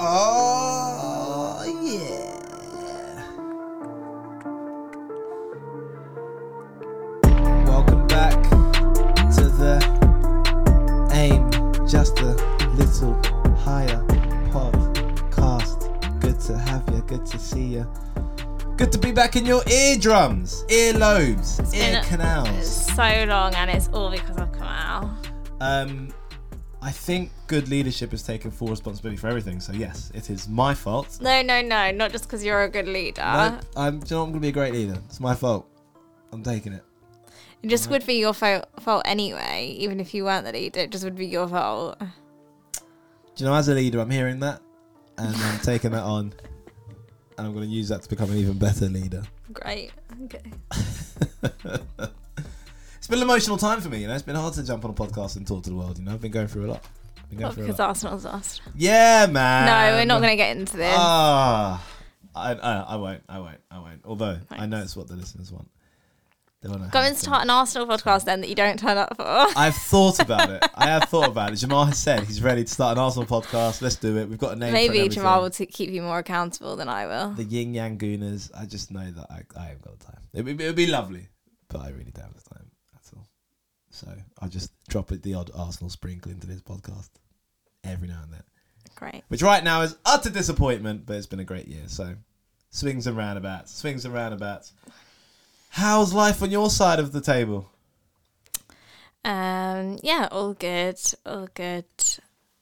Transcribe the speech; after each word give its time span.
Oh, 0.00 1.64
yeah. 1.82 3.24
Welcome 7.64 8.06
back 8.06 8.40
to 9.34 9.42
the 9.58 11.10
Aim 11.14 11.50
Just 11.88 12.20
a 12.20 12.34
Little 12.76 13.14
Higher 13.56 14.04
podcast. 14.52 16.20
Good 16.20 16.38
to 16.40 16.56
have 16.56 16.88
you, 16.94 17.02
good 17.02 17.26
to 17.26 17.38
see 17.38 17.64
you. 17.64 17.86
Good 18.76 18.92
to 18.92 18.98
be 18.98 19.10
back 19.10 19.34
in 19.34 19.44
your 19.46 19.62
eardrums, 19.68 20.64
earlobes, 20.68 21.74
ear 21.74 21.94
been- 21.94 22.04
canals. 22.04 22.86
so 22.94 23.24
long, 23.26 23.54
and 23.56 23.68
it's 23.70 23.88
all 23.92 24.10
because 24.10 24.36
of 24.36 24.52
Kamal. 24.52 25.10
Um, 25.60 26.08
I 26.80 26.92
think 26.92 27.30
good 27.48 27.68
leadership 27.68 28.12
is 28.14 28.22
taking 28.22 28.50
full 28.50 28.68
responsibility 28.68 29.16
for 29.16 29.26
everything. 29.26 29.60
So 29.60 29.72
yes, 29.72 30.12
it 30.14 30.30
is 30.30 30.48
my 30.48 30.74
fault. 30.74 31.18
No, 31.20 31.42
no, 31.42 31.60
no, 31.60 31.90
not 31.90 32.12
just 32.12 32.24
because 32.24 32.44
you're 32.44 32.62
a 32.62 32.68
good 32.68 32.86
leader. 32.86 33.22
No, 33.22 33.58
I'm, 33.76 33.94
you 33.94 34.00
know, 34.10 34.22
I'm 34.22 34.30
going 34.30 34.34
to 34.34 34.40
be 34.40 34.48
a 34.48 34.52
great 34.52 34.72
leader. 34.72 34.96
It's 35.06 35.18
my 35.18 35.34
fault. 35.34 35.68
I'm 36.32 36.42
taking 36.42 36.72
it. 36.72 36.84
It 37.62 37.68
just 37.68 37.90
would 37.90 38.06
be 38.06 38.14
your 38.14 38.32
fault, 38.32 38.68
fault 38.80 39.02
anyway, 39.04 39.74
even 39.78 39.98
if 39.98 40.14
you 40.14 40.24
weren't 40.24 40.44
the 40.44 40.52
leader. 40.52 40.80
It 40.80 40.90
just 40.90 41.02
would 41.02 41.16
be 41.16 41.26
your 41.26 41.48
fault. 41.48 41.98
Do 41.98 42.06
you 43.36 43.46
know, 43.46 43.54
as 43.54 43.68
a 43.68 43.74
leader, 43.74 43.98
I'm 43.98 44.10
hearing 44.10 44.38
that, 44.40 44.60
and 45.16 45.34
I'm 45.34 45.58
taking 45.62 45.90
that 45.90 46.04
on, 46.04 46.32
and 47.36 47.46
I'm 47.46 47.52
going 47.54 47.68
to 47.68 47.74
use 47.74 47.88
that 47.88 48.02
to 48.02 48.08
become 48.08 48.30
an 48.30 48.36
even 48.36 48.56
better 48.58 48.86
leader. 48.86 49.24
Great. 49.52 49.90
Okay. 50.24 50.52
It's 53.08 53.14
been 53.14 53.20
an 53.20 53.26
emotional 53.30 53.56
time 53.56 53.80
for 53.80 53.88
me. 53.88 54.02
You 54.02 54.06
know, 54.06 54.12
it's 54.12 54.22
been 54.22 54.36
hard 54.36 54.52
to 54.52 54.62
jump 54.62 54.84
on 54.84 54.90
a 54.90 54.92
podcast 54.92 55.36
and 55.36 55.46
talk 55.46 55.62
to 55.62 55.70
the 55.70 55.76
world. 55.76 55.96
You 55.98 56.04
know, 56.04 56.12
I've 56.12 56.20
been 56.20 56.30
going 56.30 56.46
through 56.46 56.66
a 56.66 56.72
lot. 56.72 56.84
Been 57.30 57.38
going 57.38 57.40
Not 57.40 57.54
through 57.54 57.62
a 57.64 57.66
because 57.68 57.78
lot. 57.78 57.88
Arsenal's 57.88 58.26
lost. 58.26 58.60
Yeah, 58.74 59.24
man. 59.30 59.64
no, 59.64 59.96
we're 59.96 60.04
not 60.04 60.20
going 60.20 60.32
to 60.32 60.36
get 60.36 60.54
into 60.54 60.76
this. 60.76 60.94
Ah, 60.94 61.82
I, 62.36 62.52
I, 62.52 62.80
I 62.80 62.96
won't. 62.96 63.22
I 63.26 63.38
won't. 63.38 63.60
I 63.70 63.78
won't. 63.78 64.02
Although 64.04 64.36
I 64.50 64.66
know 64.66 64.82
it's 64.82 64.94
what 64.94 65.08
the 65.08 65.16
listeners 65.16 65.50
want. 65.50 65.70
They 66.60 66.68
want 66.68 66.84
to 66.84 66.90
Go 66.90 66.98
and 67.00 67.16
start 67.16 67.44
an 67.44 67.48
Arsenal 67.48 67.86
podcast 67.86 68.26
then 68.26 68.42
that 68.42 68.48
you 68.48 68.54
don't 68.54 68.78
turn 68.78 68.98
up 68.98 69.16
for. 69.16 69.24
I've 69.56 69.74
thought 69.74 70.20
about 70.20 70.50
it. 70.50 70.62
I 70.74 70.88
have 70.88 71.04
thought 71.04 71.28
about 71.28 71.54
it. 71.54 71.56
Jamal 71.60 71.86
has 71.86 71.96
said 71.96 72.24
he's 72.24 72.42
ready 72.42 72.62
to 72.64 72.70
start 72.70 72.98
an 72.98 73.02
Arsenal 73.02 73.24
podcast. 73.26 73.80
Let's 73.80 73.96
do 73.96 74.18
it. 74.18 74.28
We've 74.28 74.36
got 74.36 74.52
a 74.52 74.56
name. 74.56 74.68
for 74.70 74.76
it 74.76 74.80
Maybe 74.82 74.98
everything. 74.98 75.12
Jamal 75.12 75.40
will 75.40 75.50
t- 75.50 75.64
keep 75.64 75.88
you 75.88 76.02
more 76.02 76.18
accountable 76.18 76.76
than 76.76 76.90
I 76.90 77.06
will. 77.06 77.30
the 77.30 77.44
Yin 77.44 77.72
Yang 77.72 77.96
Gooners. 78.00 78.50
I 78.54 78.66
just 78.66 78.90
know 78.90 79.10
that 79.10 79.26
I, 79.30 79.40
I 79.58 79.62
haven't 79.68 79.80
got 79.80 79.98
the 79.98 80.04
time. 80.04 80.20
It 80.34 80.44
would, 80.44 80.60
it 80.60 80.66
would 80.66 80.76
be 80.76 80.86
lovely, 80.88 81.28
but 81.68 81.80
I 81.80 81.88
really 81.88 82.10
don't 82.12 82.24
have 82.26 82.34
the 82.34 82.42
time. 82.54 82.67
So 83.98 84.12
I 84.40 84.46
just 84.46 84.70
drop 84.88 85.10
it 85.10 85.22
the 85.22 85.34
odd 85.34 85.50
Arsenal 85.56 85.90
sprinkle 85.90 86.30
into 86.30 86.46
this 86.46 86.60
podcast 86.60 87.10
every 87.82 88.06
now 88.06 88.20
and 88.22 88.32
then, 88.32 88.42
Great. 88.94 89.24
which 89.26 89.42
right 89.42 89.64
now 89.64 89.82
is 89.82 89.96
utter 90.04 90.30
disappointment. 90.30 91.04
But 91.04 91.16
it's 91.16 91.26
been 91.26 91.40
a 91.40 91.44
great 91.44 91.66
year. 91.66 91.82
So 91.88 92.14
swings 92.70 93.08
and 93.08 93.16
roundabouts, 93.16 93.74
swings 93.74 94.04
and 94.04 94.14
roundabouts. 94.14 94.72
How's 95.70 96.14
life 96.14 96.42
on 96.42 96.50
your 96.50 96.70
side 96.70 97.00
of 97.00 97.10
the 97.12 97.20
table? 97.20 97.70
Um. 99.24 99.98
Yeah. 100.02 100.28
All 100.30 100.54
good. 100.54 101.00
All 101.26 101.48
good. 101.52 101.84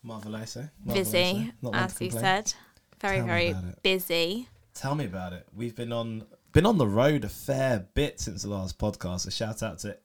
Marvelous, 0.03 0.57
eh? 0.57 0.67
Busy, 0.91 1.19
eh? 1.19 1.51
Not 1.61 1.73
one 1.73 1.73
to 1.73 1.79
as 1.79 2.01
you 2.01 2.11
said. 2.11 2.55
Very, 3.01 3.19
Tell 3.19 3.27
very 3.27 3.55
busy. 3.83 4.49
Tell 4.75 4.95
me 4.95 5.05
about 5.05 5.33
it. 5.35 5.47
We've 5.55 5.77
been 5.77 5.93
on 5.93 6.25
been 6.53 6.65
on 6.65 6.79
the 6.79 6.87
road 6.87 7.25
a 7.25 7.29
fair 7.29 7.87
bit 7.93 8.21
since 8.21 8.43
the 8.43 8.49
last 8.49 8.79
podcast. 8.79 9.27
A 9.27 9.31
shout 9.31 9.63
out 9.63 9.81
to 9.81 9.99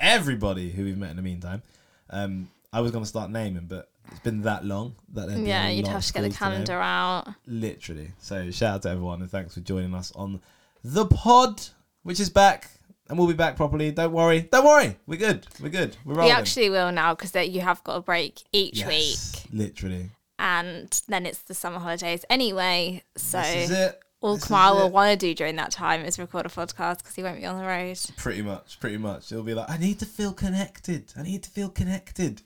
everybody 0.00 0.70
who 0.70 0.84
we've 0.84 0.98
met 0.98 1.10
in 1.10 1.16
the 1.16 1.22
meantime. 1.22 1.62
Um, 2.10 2.50
I 2.72 2.80
was 2.80 2.90
going 2.90 3.04
to 3.04 3.08
start 3.08 3.30
naming, 3.30 3.66
but 3.66 3.90
it's 4.10 4.20
been 4.20 4.42
that 4.42 4.64
long 4.64 4.94
that 5.12 5.28
there'd 5.28 5.46
Yeah, 5.46 5.68
you'd 5.68 5.86
have 5.88 6.04
to 6.04 6.12
get 6.12 6.22
the 6.22 6.30
calendar 6.30 6.80
out. 6.80 7.28
Literally. 7.46 8.10
So 8.18 8.50
shout 8.50 8.74
out 8.76 8.82
to 8.82 8.90
everyone 8.90 9.20
and 9.22 9.30
thanks 9.30 9.54
for 9.54 9.60
joining 9.60 9.94
us 9.94 10.12
on 10.16 10.40
the 10.82 11.06
pod, 11.06 11.60
which 12.02 12.18
is 12.20 12.30
back. 12.30 12.70
And 13.08 13.18
we'll 13.18 13.26
be 13.26 13.34
back 13.34 13.56
properly. 13.56 13.90
Don't 13.90 14.12
worry. 14.12 14.42
Don't 14.42 14.64
worry. 14.64 14.96
We're 15.06 15.18
good. 15.18 15.44
We're 15.60 15.68
good. 15.68 15.96
We're 16.04 16.14
rolling. 16.14 16.26
We 16.26 16.30
actually 16.32 16.70
will 16.70 16.92
now 16.92 17.14
because 17.14 17.34
you 17.48 17.60
have 17.60 17.82
got 17.82 17.96
a 17.96 18.00
break 18.00 18.44
each 18.52 18.78
Yes, 18.78 18.88
week, 18.88 19.46
Literally. 19.52 20.10
and 20.38 20.88
then 21.08 21.26
it's 21.26 21.40
the 21.42 21.54
summer 21.54 21.80
holidays 21.80 22.24
anyway. 22.30 23.02
So 23.16 23.38
this 23.42 23.68
is 23.68 23.76
it. 23.76 24.00
All 24.20 24.34
This 24.36 24.46
Kamal 24.46 24.76
will 24.76 24.90
want 24.90 25.10
to 25.18 25.26
do 25.26 25.34
during 25.34 25.56
that 25.56 25.70
time 25.70 26.04
is 26.04 26.18
record 26.18 26.46
a 26.46 26.50
podcast 26.50 26.98
because 26.98 27.14
he 27.14 27.22
won't 27.22 27.38
be 27.40 27.46
on 27.46 27.58
the 27.58 27.64
road. 27.66 27.98
Pretty 28.16 28.42
much, 28.42 28.78
pretty 28.80 28.98
much. 28.98 29.28
He'll 29.30 29.42
be 29.42 29.54
like, 29.54 29.70
I 29.70 29.78
need 29.78 29.98
to 30.00 30.06
feel 30.06 30.32
connected. 30.32 31.12
I 31.16 31.22
need 31.22 31.42
to 31.44 31.50
feel 31.50 31.68
connected. 31.70 32.42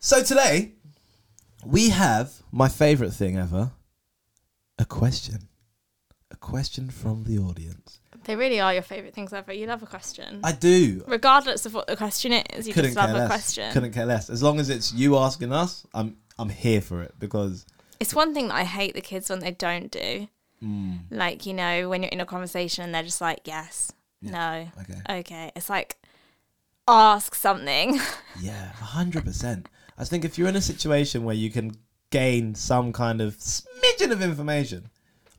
So 0.00 0.22
today, 0.22 0.72
we 1.64 1.90
have 1.90 2.32
my 2.52 2.68
favourite 2.68 3.12
thing 3.12 3.36
ever 3.36 3.72
a 4.78 4.84
question. 4.84 5.48
A 6.30 6.36
question 6.36 6.90
from 6.90 7.24
the 7.24 7.38
audience. 7.38 8.00
They 8.24 8.36
really 8.36 8.60
are 8.60 8.72
your 8.72 8.82
favourite 8.82 9.14
things 9.14 9.32
ever. 9.32 9.52
You 9.52 9.66
love 9.66 9.82
a 9.82 9.86
question, 9.86 10.40
I 10.44 10.52
do. 10.52 11.02
regardless 11.06 11.64
of 11.66 11.72
what 11.74 11.86
the 11.86 11.96
question 11.96 12.32
is. 12.32 12.66
You 12.68 12.74
Couldn't 12.74 12.90
just 12.94 12.96
love 12.96 13.10
a 13.10 13.18
less. 13.20 13.28
question. 13.28 13.72
Couldn't 13.72 13.92
care 13.92 14.04
less. 14.06 14.28
As 14.28 14.42
long 14.42 14.60
as 14.60 14.68
it's 14.68 14.92
you 14.92 15.16
asking 15.16 15.52
us, 15.52 15.86
I'm 15.94 16.16
I'm 16.38 16.50
here 16.50 16.80
for 16.82 17.02
it 17.02 17.14
because 17.18 17.64
It's 17.98 18.14
one 18.14 18.34
thing 18.34 18.48
that 18.48 18.54
I 18.56 18.64
hate 18.64 18.94
the 18.94 19.00
kids 19.00 19.30
when 19.30 19.38
they 19.40 19.50
don't 19.52 19.90
do. 19.90 20.28
Mm, 20.62 20.98
Like 21.10 21.46
you 21.46 21.54
know, 21.54 21.88
when 21.88 22.02
you're 22.02 22.10
in 22.12 22.20
a 22.20 22.26
conversation 22.26 22.84
and 22.84 22.94
they're 22.94 23.02
just 23.02 23.20
like, 23.20 23.40
yes, 23.44 23.92
no, 24.22 24.68
okay. 24.80 25.18
okay. 25.20 25.52
It's 25.56 25.70
like 25.70 25.96
ask 26.86 27.34
something. 27.34 27.98
Yeah, 28.40 28.70
hundred 28.72 29.24
percent. 29.24 29.68
I 29.98 30.04
think 30.04 30.24
if 30.24 30.38
you're 30.38 30.48
in 30.48 30.54
a 30.56 30.60
situation 30.60 31.24
where 31.24 31.34
you 31.34 31.50
can 31.50 31.72
gain 32.10 32.54
some 32.54 32.92
kind 32.92 33.20
of 33.20 33.36
smidgen 33.38 34.12
of 34.12 34.22
information, 34.22 34.90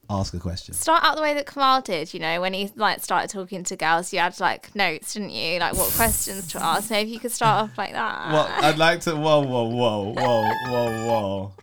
ask 0.09 0.33
a 0.33 0.39
question. 0.39 0.73
Start 0.73 1.01
out 1.05 1.15
the 1.15 1.21
way 1.21 1.33
that 1.33 1.45
Kamal 1.45 1.81
did, 1.81 2.13
you 2.13 2.19
know, 2.19 2.41
when 2.41 2.53
he 2.53 2.69
like 2.75 3.01
started 3.01 3.29
talking 3.29 3.63
to 3.63 3.75
girls, 3.77 4.11
you 4.11 4.19
had 4.19 4.37
like 4.41 4.75
notes, 4.75 5.13
didn't 5.13 5.29
you? 5.29 5.59
Like 5.59 5.75
what 5.75 5.89
questions 5.93 6.51
to 6.51 6.61
ask. 6.61 6.89
Maybe 6.89 7.11
you 7.11 7.19
could 7.19 7.31
start 7.31 7.63
off 7.69 7.77
like 7.77 7.93
that. 7.93 8.31
Well, 8.33 8.49
I'd 8.51 8.77
like 8.77 8.99
to. 9.01 9.15
Whoa, 9.15 9.39
whoa, 9.41 9.63
whoa, 9.63 10.13
whoa, 10.13 10.49
whoa, 10.67 11.07
whoa. 11.07 11.53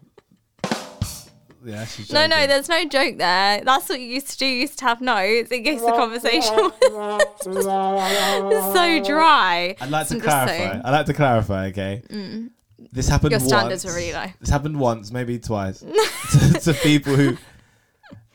Yeah, 1.67 1.85
she's 1.85 2.13
no, 2.13 2.29
no, 2.29 2.47
there's 2.47 2.69
no 2.69 2.85
joke 2.85 3.19
there. 3.19 3.61
That's 3.65 3.89
what 3.89 3.99
you 3.99 4.07
used 4.07 4.29
to 4.31 4.39
do. 4.39 4.47
You 4.47 4.61
used 4.61 4.79
to 4.79 4.85
have 4.85 5.01
notes 5.01 5.51
in 5.51 5.65
case 5.65 5.81
the 5.81 5.87
conversation 5.97 6.55
was 6.81 8.73
so 8.73 9.03
dry. 9.05 9.75
I'd 9.81 9.91
like 9.91 10.07
to 10.09 10.15
I'm 10.15 10.21
clarify. 10.21 10.81
I'd 10.85 10.91
like 10.93 11.07
to 11.07 11.13
clarify. 11.13 11.67
Okay. 11.67 12.03
Mm. 12.09 12.51
This 12.93 13.09
happened. 13.09 13.33
Your 13.33 13.41
once. 13.41 13.49
standards 13.49 13.85
are 13.85 13.93
really 13.95 14.13
low. 14.13 14.27
This 14.39 14.49
happened 14.49 14.79
once, 14.79 15.11
maybe 15.11 15.41
twice, 15.41 15.81
to, 16.31 16.61
to 16.61 16.75
people 16.75 17.17
who, 17.17 17.37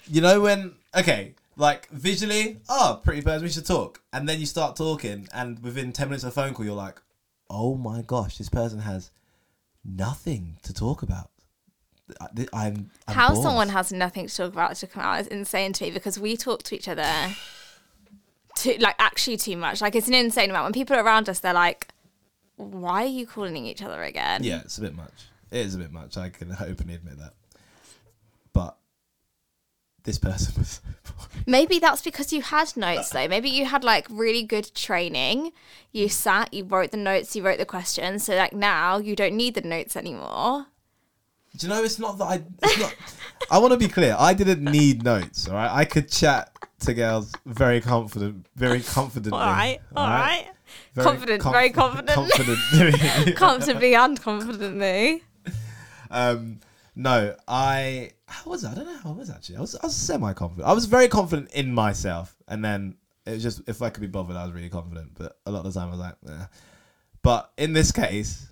you 0.09 0.19
know, 0.19 0.42
when 0.42 0.74
okay, 0.94 1.36
like 1.56 1.88
visually, 1.90 2.59
oh, 2.68 3.00
pretty 3.02 3.22
birds, 3.22 3.44
we 3.44 3.50
should 3.50 3.66
talk, 3.66 4.02
and 4.12 4.28
then 4.28 4.42
you 4.42 4.46
start 4.46 4.75
talking, 4.75 5.30
and 5.34 5.63
within 5.63 5.94
ten 5.94 6.09
minutes 6.09 6.25
of 6.25 6.30
a 6.30 6.31
phone 6.34 6.53
call, 6.53 6.66
you're 6.66 6.75
like, 6.75 7.02
oh 7.50 7.75
my 7.75 8.02
gosh, 8.02 8.38
this 8.38 8.50
person 8.50 8.80
has 8.80 9.09
nothing 9.86 10.58
to 10.63 10.74
talk 10.74 11.02
about. 11.02 11.30
I- 12.20 12.28
I'm, 12.54 12.90
I'm 13.08 13.16
How 13.16 13.30
bored. 13.34 13.44
someone 13.44 13.70
has 13.70 13.92
nothing 13.92 14.28
to 14.28 14.36
talk 14.36 14.54
about 14.54 14.76
to 14.78 14.88
come 14.88 15.04
out 15.04 15.22
is 15.22 15.28
insane 15.28 15.74
to 15.74 15.86
me 15.86 15.92
because 15.92 16.20
we 16.20 16.36
talk 16.36 16.64
to 16.64 16.76
each 16.76 16.88
other 16.88 17.10
too, 18.56 18.76
like 18.80 18.96
actually 19.00 19.38
too 19.38 19.56
much. 19.58 19.82
Like 19.82 19.96
it's 19.96 20.08
an 20.08 20.14
insane 20.14 20.50
amount. 20.50 20.66
When 20.66 20.74
people 20.74 20.96
are 20.96 21.04
around 21.04 21.30
us, 21.30 21.40
they're 21.40 21.54
like, 21.54 21.88
"Why 22.58 23.04
are 23.04 23.08
you 23.08 23.26
calling 23.26 23.66
each 23.66 23.82
other 23.82 24.04
again?" 24.04 24.44
Yeah, 24.44 24.62
it's 24.62 24.78
a 24.78 24.82
bit 24.82 24.96
much. 24.96 25.28
It 25.52 25.66
is 25.66 25.76
a 25.76 25.78
bit 25.78 25.92
much. 25.92 26.18
I 26.18 26.30
can 26.30 26.52
openly 26.60 26.96
admit 26.96 27.18
that. 27.20 27.34
But 28.54 28.78
this 30.04 30.18
person 30.18 30.54
was. 30.58 30.82
Maybe 31.48 31.80
that's 31.80 32.02
because 32.02 32.32
you 32.34 32.42
had 32.42 32.76
notes 32.76 33.10
though. 33.10 33.28
Maybe 33.28 33.50
you 33.50 33.66
had 33.66 33.84
like 33.84 34.08
really 34.10 34.44
good 34.44 34.74
training. 34.76 35.52
You 35.92 36.08
sat, 36.10 36.54
you 36.54 36.64
wrote 36.64 36.92
the 36.92 36.98
notes, 36.98 37.36
you 37.36 37.44
wrote 37.44 37.58
the 37.58 37.66
questions. 37.66 38.24
So 38.26 38.36
like 38.36 38.54
now 38.54 38.98
you 38.98 39.16
don't 39.16 39.36
need 39.36 39.56
the 39.56 39.62
notes 39.62 39.96
anymore. 39.96 40.68
Do 41.57 41.68
you 41.68 41.74
know? 41.74 41.83
It's 41.83 42.00
not 42.00 42.18
that 42.18 42.25
I. 42.25 42.42
It's 42.63 42.80
not. 42.80 42.95
I 43.50 43.57
want 43.57 43.74
to 43.74 43.77
be 43.77 43.88
clear. 43.88 44.15
I 44.18 44.33
didn't 44.33 44.63
need 44.63 45.03
notes. 45.03 45.48
All 45.48 45.56
right, 45.56 45.69
I 45.71 45.86
could 45.86 46.09
chat 46.09 46.51
to 46.81 46.94
girls 46.94 47.31
very 47.45 47.81
confident, 47.81 48.45
very 48.56 48.81
confidently. 48.81 49.39
All 49.39 49.45
right, 49.45 49.80
all 49.95 50.07
right. 50.07 50.48
Very 50.95 51.06
Confident, 51.06 51.44
very 51.44 51.69
confident. 51.69 52.09
confident. 52.31 53.36
Comfortably 53.36 53.94
and 53.94 54.21
confidently. 54.21 55.21
um, 56.09 56.59
no, 56.95 57.36
I. 57.48 58.12
How 58.27 58.50
was 58.50 58.63
I? 58.63 58.71
I 58.71 58.75
don't 58.75 58.86
know 58.86 58.97
how 58.97 59.09
I 59.12 59.13
was 59.13 59.30
actually. 59.30 59.57
I 59.57 59.62
was. 59.62 59.75
I 59.75 59.86
was 59.86 59.95
semi 59.95 60.31
confident. 60.33 60.68
I 60.68 60.74
was 60.74 60.86
very 60.86 61.07
confident 61.09 61.51
in 61.51 61.74
myself, 61.74 62.36
and 62.47 62.63
then 62.63 62.95
it 63.25 63.31
was 63.31 63.44
just 63.44 63.62
if 63.68 63.81
I 63.81 63.89
could 63.89 64.01
be 64.01 64.07
bothered, 64.07 64.36
I 64.38 64.45
was 64.45 64.54
really 64.54 64.69
confident. 64.69 65.12
But 65.18 65.38
a 65.45 65.51
lot 65.51 65.65
of 65.65 65.74
the 65.74 65.80
time, 65.80 65.89
I 65.89 65.92
was 65.92 66.00
like, 66.00 66.15
eh. 66.30 66.45
But 67.21 67.51
in 67.57 67.74
this 67.74 67.92
case, 67.92 68.50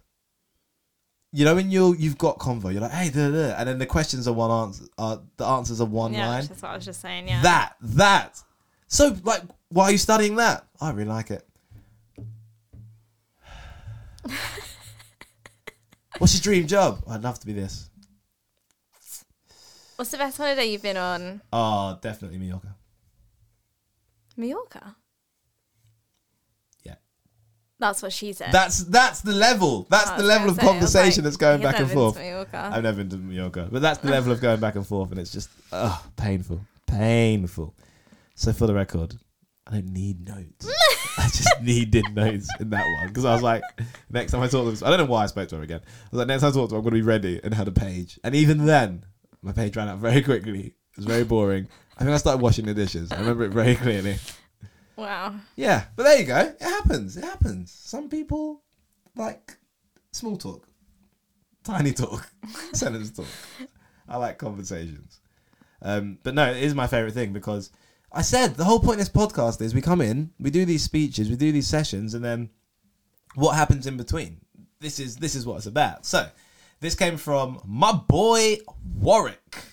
you 1.31 1.45
know, 1.45 1.55
when 1.55 1.69
you 1.71 1.95
you've 1.95 2.17
got 2.17 2.39
convo, 2.39 2.71
you're 2.71 2.81
like, 2.81 2.91
hey, 2.91 3.09
da, 3.09 3.29
da, 3.29 3.55
and 3.57 3.67
then 3.69 3.77
the 3.77 3.85
questions 3.85 4.27
are 4.27 4.33
one 4.33 4.49
answer. 4.49 4.85
Uh, 4.97 5.17
the 5.37 5.45
answers 5.45 5.79
are 5.81 5.85
one 5.85 6.13
Yeah, 6.13 6.27
line. 6.27 6.45
that's 6.45 6.61
what 6.61 6.71
I 6.71 6.75
was 6.75 6.85
just 6.85 7.01
saying. 7.01 7.27
Yeah. 7.27 7.41
That 7.43 7.75
that. 7.81 8.41
So 8.87 9.15
like, 9.23 9.43
why 9.69 9.85
are 9.85 9.91
you 9.91 9.97
studying 9.99 10.35
that? 10.37 10.65
I 10.81 10.91
really 10.91 11.09
like 11.09 11.29
it. 11.31 11.45
What's 16.17 16.33
your 16.33 16.41
dream 16.41 16.67
job? 16.67 17.03
I'd 17.07 17.21
love 17.21 17.39
to 17.39 17.45
be 17.45 17.53
this. 17.53 17.89
What's 19.95 20.11
the 20.11 20.17
best 20.17 20.37
holiday 20.37 20.65
you've 20.65 20.81
been 20.81 20.97
on? 20.97 21.41
Oh, 21.53 21.97
definitely 22.01 22.37
Mallorca. 22.39 22.75
Mallorca. 24.35 24.95
That's 27.79 28.03
what 28.03 28.11
she 28.11 28.33
said. 28.33 28.51
That's 28.51 28.83
that's 28.83 29.21
the 29.21 29.31
level. 29.31 29.87
That's 29.89 30.11
the 30.11 30.23
level 30.23 30.49
of 30.49 30.57
say, 30.57 30.61
conversation 30.61 31.23
like, 31.23 31.23
that's 31.23 31.37
going 31.37 31.61
back 31.61 31.79
and 31.79 31.89
forth. 31.89 32.15
to 32.15 32.19
Mallorca." 32.19 32.71
I've 32.73 32.83
never 32.83 32.97
been 32.97 33.09
to 33.09 33.17
Mallorca, 33.17 33.69
but 33.71 33.81
that's 33.81 33.99
the 33.99 34.09
level 34.09 34.33
of 34.33 34.41
going 34.41 34.59
back 34.59 34.75
and 34.75 34.85
forth, 34.85 35.11
and 35.11 35.19
it's 35.19 35.31
just 35.31 35.49
oh, 35.71 36.03
painful, 36.17 36.59
painful. 36.85 37.73
So 38.35 38.51
for 38.51 38.67
the 38.67 38.73
record, 38.73 39.15
I 39.65 39.71
don't 39.75 39.93
need 39.93 40.27
notes. 40.27 40.69
I 41.17 41.23
just 41.23 41.49
needed 41.61 42.05
notes 42.13 42.49
in 42.59 42.69
that 42.71 42.85
one 42.85 43.07
because 43.07 43.23
I 43.23 43.33
was 43.33 43.43
like, 43.43 43.63
next 44.09 44.31
time 44.31 44.41
I 44.41 44.47
talk 44.47 44.65
to 44.65 44.71
them, 44.71 44.87
I 44.87 44.89
don't 44.89 45.05
know 45.05 45.11
why 45.11 45.23
I 45.23 45.27
spoke 45.27 45.47
to 45.49 45.57
her 45.57 45.61
again. 45.61 45.81
I 45.85 46.07
was 46.11 46.17
like, 46.19 46.27
next 46.27 46.41
time 46.41 46.51
I 46.51 46.53
talk 46.53 46.69
to 46.69 46.75
her, 46.75 46.79
I'm 46.79 46.83
going 46.83 46.95
to 46.95 46.99
be 46.99 47.01
ready 47.01 47.39
and 47.43 47.53
had 47.53 47.67
a 47.67 47.71
page. 47.71 48.19
And 48.23 48.35
even 48.35 48.65
then, 48.65 49.05
my 49.41 49.51
page 49.51 49.77
ran 49.77 49.87
out 49.87 49.99
very 49.99 50.21
quickly. 50.21 50.67
It 50.67 50.97
was 50.97 51.05
very 51.05 51.23
boring. 51.23 51.67
I 51.97 52.03
think 52.03 52.13
I 52.13 52.17
started 52.17 52.41
washing 52.41 52.65
the 52.65 52.73
dishes. 52.73 53.11
I 53.11 53.19
remember 53.19 53.43
it 53.43 53.51
very 53.51 53.75
clearly. 53.75 54.17
Wow. 54.99 55.35
Yeah, 55.55 55.85
but 55.95 56.03
there 56.03 56.19
you 56.19 56.25
go. 56.25 56.37
It 56.37 56.61
happens. 56.61 57.15
It 57.15 57.23
happens. 57.23 57.71
Some 57.71 58.09
people 58.09 58.63
like 59.15 59.57
small 60.11 60.35
talk, 60.35 60.67
tiny 61.63 61.93
talk, 61.93 62.29
sentence 62.73 63.11
talk. 63.11 63.25
I 64.07 64.17
like 64.17 64.37
conversations. 64.37 65.21
Um, 65.81 66.19
but 66.23 66.35
no, 66.35 66.51
it 66.51 66.63
is 66.63 66.75
my 66.75 66.87
favorite 66.87 67.13
thing 67.13 67.31
because 67.31 67.71
I 68.11 68.23
said 68.23 68.55
the 68.55 68.65
whole 68.65 68.79
point 68.79 68.99
of 68.99 69.05
this 69.05 69.09
podcast 69.09 69.61
is 69.61 69.73
we 69.73 69.81
come 69.81 70.01
in, 70.01 70.31
we 70.39 70.49
do 70.49 70.65
these 70.65 70.83
speeches, 70.83 71.29
we 71.29 71.37
do 71.37 71.51
these 71.51 71.67
sessions, 71.67 72.13
and 72.13 72.25
then 72.25 72.49
what 73.35 73.55
happens 73.55 73.87
in 73.87 73.95
between? 73.95 74.41
This 74.81 74.99
is 74.99 75.15
this 75.15 75.35
is 75.35 75.45
what 75.45 75.57
it's 75.57 75.65
about. 75.65 76.05
So 76.05 76.27
this 76.81 76.95
came 76.95 77.15
from 77.15 77.61
my 77.63 77.93
boy 77.93 78.57
Warrick, 78.95 79.63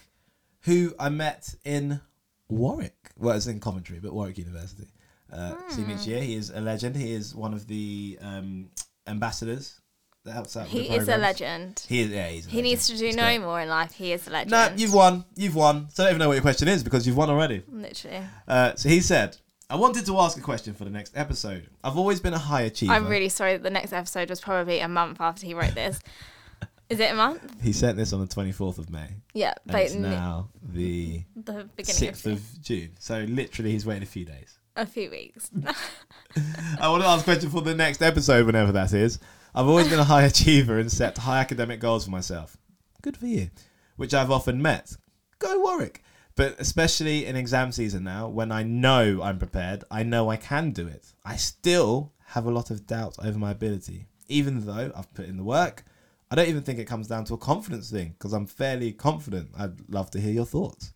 who 0.61 0.95
I 1.01 1.09
met 1.09 1.55
in 1.65 2.01
Warwick. 2.49 3.11
Well, 3.19 3.37
it's 3.37 3.47
in 3.49 3.59
Coventry, 3.59 3.99
but 4.01 4.13
Warwick 4.13 4.39
University. 4.39 4.87
Uh, 5.33 5.55
See 5.69 5.83
him 5.83 5.91
each 5.91 6.07
year. 6.07 6.21
He 6.21 6.35
is 6.35 6.51
a 6.51 6.61
legend. 6.61 6.97
He 6.97 7.13
is 7.13 7.35
one 7.35 7.53
of 7.53 7.67
the 7.67 8.19
um, 8.21 8.71
ambassadors 9.07 9.81
that 10.25 10.33
helps 10.33 10.57
out. 10.57 10.67
He 10.67 10.89
is 10.89 11.09
a 11.09 11.17
legend. 11.17 11.85
He 11.89 12.01
is. 12.03 12.11
Yeah, 12.11 12.29
he's. 12.29 12.47
A 12.47 12.51
He 12.51 12.57
legend. 12.59 12.63
needs 12.65 12.87
to 12.89 12.97
do 12.97 13.07
He's 13.07 13.17
no 13.17 13.23
great. 13.25 13.39
more 13.41 13.61
in 13.61 13.69
life. 13.69 13.93
He 13.93 14.13
is 14.13 14.27
a 14.27 14.31
legend. 14.31 14.51
No, 14.51 14.73
you've 14.77 14.95
won. 14.95 15.25
You've 15.35 15.55
won. 15.55 15.89
So 15.91 16.03
I 16.03 16.07
don't 16.07 16.13
even 16.13 16.19
know 16.21 16.29
what 16.29 16.35
your 16.35 16.43
question 16.43 16.69
is 16.69 16.83
because 16.85 17.07
you've 17.07 17.17
won 17.17 17.31
already. 17.31 17.63
Literally. 17.71 18.23
Uh, 18.47 18.75
so 18.75 18.89
he 18.89 19.01
said, 19.01 19.37
"I 19.71 19.77
wanted 19.77 20.07
to 20.07 20.19
ask 20.19 20.37
a 20.39 20.41
question 20.41 20.75
for 20.75 20.85
the 20.85 20.91
next 20.91 21.17
episode. 21.17 21.69
I've 21.83 21.97
always 21.97 22.21
been 22.21 22.35
a 22.35 22.39
high 22.39 22.63
achiever." 22.63 22.93
I'm 22.93 23.09
really 23.09 23.29
sorry 23.29 23.53
that 23.55 23.63
the 23.63 23.71
next 23.71 23.93
episode 23.93 24.31
was 24.31 24.41
probably 24.41 24.81
a 24.81 24.89
month 24.89 25.21
after 25.21 25.47
he 25.47 25.55
wrote 25.55 25.75
this. 25.75 26.01
is 26.89 26.99
it 27.01 27.11
a 27.13 27.15
month? 27.15 27.43
He 27.63 27.73
sent 27.73 27.97
this 27.97 28.13
on 28.13 28.21
the 28.21 28.27
24th 28.27 28.79
of 28.79 28.91
May. 28.91 29.09
Yeah, 29.35 29.55
but 29.67 29.77
it's 29.83 29.95
now 29.95 30.51
the 30.63 31.23
the 31.37 31.69
beginning 31.77 32.09
of, 32.11 32.15
6th 32.17 32.33
of 32.33 32.63
June. 32.63 32.91
So 32.99 33.21
literally, 33.29 33.71
he's 33.73 33.85
waiting 33.87 34.03
a 34.03 34.07
few 34.07 34.25
days. 34.25 34.59
A 34.77 34.85
few 34.85 35.11
weeks. 35.11 35.51
I 36.81 36.89
want 36.89 37.03
to 37.03 37.09
ask 37.09 37.23
a 37.23 37.25
question 37.25 37.49
for 37.49 37.63
the 37.63 37.75
next 37.75 38.03
episode, 38.03 38.45
whenever 38.45 38.73
that 38.73 38.93
is. 38.93 39.19
I've 39.55 39.67
always 39.67 39.89
been 39.89 39.99
a 39.99 40.05
high 40.05 40.25
achiever 40.25 40.79
and 40.79 40.93
set 40.93 41.17
high 41.17 41.39
academic 41.39 41.81
goals 41.81 42.05
for 42.05 42.11
myself. 42.11 42.59
Good 43.01 43.17
for 43.17 43.27
you. 43.27 43.49
Which 43.97 44.13
I've 44.13 44.31
often 44.31 44.61
met. 44.61 44.95
Go 45.39 45.61
Warrick. 45.61 46.03
But 46.35 46.57
especially 46.59 47.25
in 47.25 47.37
exam 47.37 47.73
season 47.73 48.05
now, 48.05 48.29
when 48.29 48.53
I 48.53 48.63
know 48.63 49.23
I'm 49.23 49.39
prepared, 49.39 49.85
I 49.91 50.03
know 50.03 50.29
I 50.29 50.37
can 50.37 50.73
do 50.73 50.87
it. 50.87 51.15
I 51.25 51.37
still 51.37 52.13
have 52.27 52.45
a 52.45 52.51
lot 52.51 52.71
of 52.71 52.87
doubt 52.87 53.17
over 53.25 53.39
my 53.39 53.53
ability. 53.53 54.07
Even 54.29 54.67
though 54.67 54.93
I've 54.95 55.15
put 55.15 55.25
in 55.25 55.39
the 55.39 55.43
work, 55.43 55.85
I 56.31 56.35
don't 56.35 56.49
even 56.49 56.63
think 56.63 56.79
it 56.79 56.85
comes 56.85 57.09
down 57.09 57.25
to 57.27 57.35
a 57.35 57.39
confidence 57.39 57.91
thing 57.91 58.11
because 58.19 58.35
I'm 58.35 58.47
fairly 58.47 58.93
confident. 58.93 59.53
I'd 59.57 59.89
love 59.89 60.11
to 60.11 60.21
hear 60.21 60.33
your 60.33 60.45
thoughts. 60.45 60.93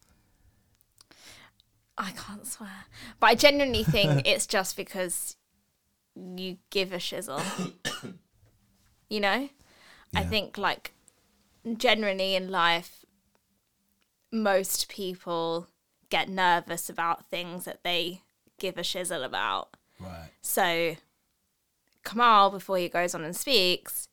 I 2.00 2.12
can't 2.12 2.47
swear, 2.47 2.87
but 3.20 3.26
I 3.26 3.35
genuinely 3.35 3.85
think 3.85 4.23
it's 4.26 4.47
just 4.47 4.75
because 4.75 5.37
you 6.17 6.56
give 6.70 6.93
a 6.93 6.97
shizzle. 6.97 7.43
you 9.11 9.20
know, 9.20 9.50
I 10.14 10.23
think 10.25 10.56
like 10.56 10.94
generally 11.76 12.35
in 12.35 12.50
life, 12.50 13.05
most 14.32 14.88
people 14.88 15.69
get 16.08 16.29
nervous 16.29 16.88
about 16.88 17.26
things 17.26 17.67
that 17.67 17.85
they 17.85 18.23
give 18.58 18.79
a 18.79 18.82
shizzle 18.82 19.25
about. 19.25 19.76
Right. 19.99 20.31
So, 20.41 20.97
Kamal, 22.05 22.50
before 22.50 22.79
he 22.79 22.88
goes 22.88 23.14
on 23.14 23.25
and 23.25 23.37
speaks, 23.37 24.08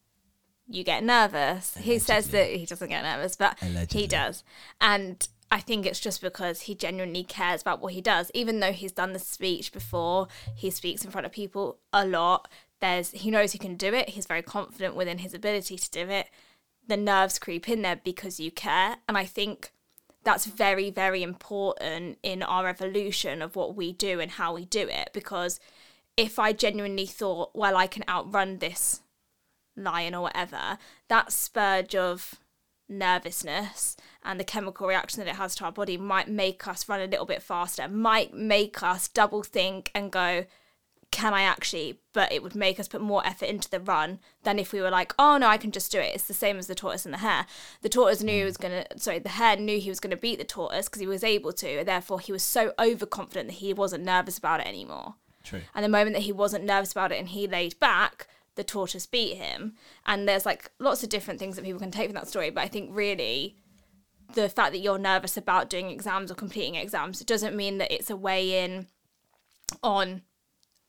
you 0.67 0.83
get 0.83 1.03
nervous. 1.03 1.77
He 1.77 1.99
says 1.99 2.29
that 2.31 2.49
he 2.49 2.65
doesn't 2.65 2.89
get 2.89 3.03
nervous, 3.03 3.37
but 3.37 3.57
Allegedly. 3.61 4.01
he 4.01 4.07
does. 4.07 4.43
And 4.81 5.25
I 5.49 5.59
think 5.59 5.85
it's 5.85 5.99
just 5.99 6.21
because 6.21 6.61
he 6.61 6.75
genuinely 6.75 7.23
cares 7.23 7.61
about 7.61 7.81
what 7.81 7.93
he 7.93 8.01
does. 8.01 8.29
Even 8.33 8.59
though 8.59 8.73
he's 8.73 8.91
done 8.91 9.13
the 9.13 9.19
speech 9.19 9.71
before, 9.71 10.27
he 10.53 10.69
speaks 10.69 11.05
in 11.05 11.11
front 11.11 11.25
of 11.25 11.31
people 11.31 11.77
a 11.93 12.05
lot. 12.05 12.49
There's 12.81 13.11
he 13.11 13.31
knows 13.31 13.53
he 13.53 13.57
can 13.57 13.75
do 13.75 13.93
it. 13.93 14.09
He's 14.09 14.27
very 14.27 14.41
confident 14.41 14.95
within 14.95 15.19
his 15.19 15.33
ability 15.33 15.77
to 15.77 15.91
do 15.91 16.09
it. 16.09 16.27
The 16.85 16.97
nerves 16.97 17.39
creep 17.39 17.69
in 17.69 17.81
there 17.81 17.99
because 18.03 18.39
you 18.39 18.51
care, 18.51 18.97
and 19.07 19.17
I 19.17 19.25
think 19.25 19.71
that's 20.27 20.45
very 20.45 20.89
very 20.89 21.23
important 21.23 22.17
in 22.21 22.43
our 22.43 22.67
evolution 22.67 23.41
of 23.41 23.55
what 23.55 23.77
we 23.77 23.93
do 23.93 24.19
and 24.19 24.31
how 24.31 24.53
we 24.53 24.65
do 24.65 24.81
it 24.81 25.09
because 25.13 25.57
if 26.17 26.37
i 26.37 26.51
genuinely 26.51 27.05
thought 27.05 27.49
well 27.53 27.77
i 27.77 27.87
can 27.87 28.03
outrun 28.09 28.57
this 28.57 28.99
lion 29.77 30.13
or 30.13 30.23
whatever 30.23 30.77
that 31.07 31.31
spurge 31.31 31.95
of 31.95 32.35
nervousness 32.89 33.97
and 34.23 34.39
the 34.39 34.43
chemical 34.43 34.87
reaction 34.87 35.19
that 35.19 35.29
it 35.29 35.35
has 35.35 35.55
to 35.55 35.65
our 35.65 35.71
body 35.71 35.97
might 35.97 36.27
make 36.27 36.67
us 36.67 36.87
run 36.87 37.01
a 37.01 37.05
little 37.05 37.25
bit 37.25 37.41
faster 37.41 37.87
might 37.87 38.33
make 38.33 38.81
us 38.81 39.07
double 39.07 39.43
think 39.43 39.91
and 39.93 40.11
go 40.11 40.45
can 41.11 41.33
I 41.33 41.43
actually? 41.43 41.99
But 42.13 42.31
it 42.31 42.43
would 42.43 42.55
make 42.55 42.79
us 42.79 42.87
put 42.87 43.01
more 43.01 43.25
effort 43.25 43.45
into 43.45 43.69
the 43.69 43.79
run 43.79 44.19
than 44.43 44.59
if 44.59 44.73
we 44.73 44.81
were 44.81 44.89
like, 44.89 45.13
oh 45.17 45.37
no, 45.37 45.47
I 45.47 45.57
can 45.57 45.71
just 45.71 45.91
do 45.91 45.99
it. 45.99 46.13
It's 46.13 46.25
the 46.25 46.33
same 46.33 46.57
as 46.57 46.67
the 46.67 46.75
tortoise 46.75 47.05
and 47.05 47.13
the 47.13 47.19
hare. 47.19 47.45
The 47.81 47.89
tortoise 47.89 48.21
knew 48.21 48.39
he 48.39 48.43
was 48.43 48.57
mm. 48.57 48.61
gonna, 48.63 48.85
sorry, 48.97 49.19
the 49.19 49.29
hare 49.29 49.55
knew 49.55 49.79
he 49.79 49.89
was 49.89 49.99
gonna 49.99 50.17
beat 50.17 50.37
the 50.37 50.45
tortoise 50.45 50.87
because 50.87 50.99
he 50.99 51.07
was 51.07 51.23
able 51.23 51.53
to. 51.53 51.83
Therefore, 51.85 52.19
he 52.19 52.31
was 52.31 52.43
so 52.43 52.73
overconfident 52.79 53.47
that 53.47 53.55
he 53.55 53.73
wasn't 53.73 54.03
nervous 54.03 54.37
about 54.37 54.59
it 54.59 54.67
anymore. 54.67 55.15
True. 55.43 55.61
And 55.73 55.83
the 55.83 55.89
moment 55.89 56.13
that 56.15 56.23
he 56.23 56.33
wasn't 56.33 56.65
nervous 56.65 56.91
about 56.91 57.11
it 57.11 57.19
and 57.19 57.29
he 57.29 57.47
laid 57.47 57.79
back, 57.79 58.27
the 58.57 58.63
tortoise 58.63 59.05
beat 59.05 59.37
him. 59.37 59.75
And 60.05 60.27
there's 60.27 60.45
like 60.45 60.69
lots 60.79 61.03
of 61.03 61.09
different 61.09 61.39
things 61.39 61.55
that 61.55 61.63
people 61.63 61.79
can 61.79 61.91
take 61.91 62.07
from 62.07 62.15
that 62.15 62.27
story. 62.27 62.49
But 62.49 62.65
I 62.65 62.67
think 62.67 62.89
really 62.91 63.55
the 64.33 64.49
fact 64.49 64.73
that 64.73 64.79
you're 64.79 64.97
nervous 64.97 65.37
about 65.37 65.69
doing 65.69 65.89
exams 65.89 66.29
or 66.29 66.35
completing 66.35 66.75
exams 66.75 67.21
doesn't 67.21 67.55
mean 67.55 67.77
that 67.77 67.93
it's 67.93 68.09
a 68.09 68.17
way 68.17 68.63
in 68.63 68.87
on 69.81 70.21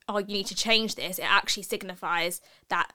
oh 0.08 0.18
you 0.18 0.26
need 0.26 0.46
to 0.46 0.56
change 0.56 0.96
this. 0.96 1.18
It 1.18 1.30
actually 1.30 1.62
signifies 1.62 2.40
that 2.68 2.92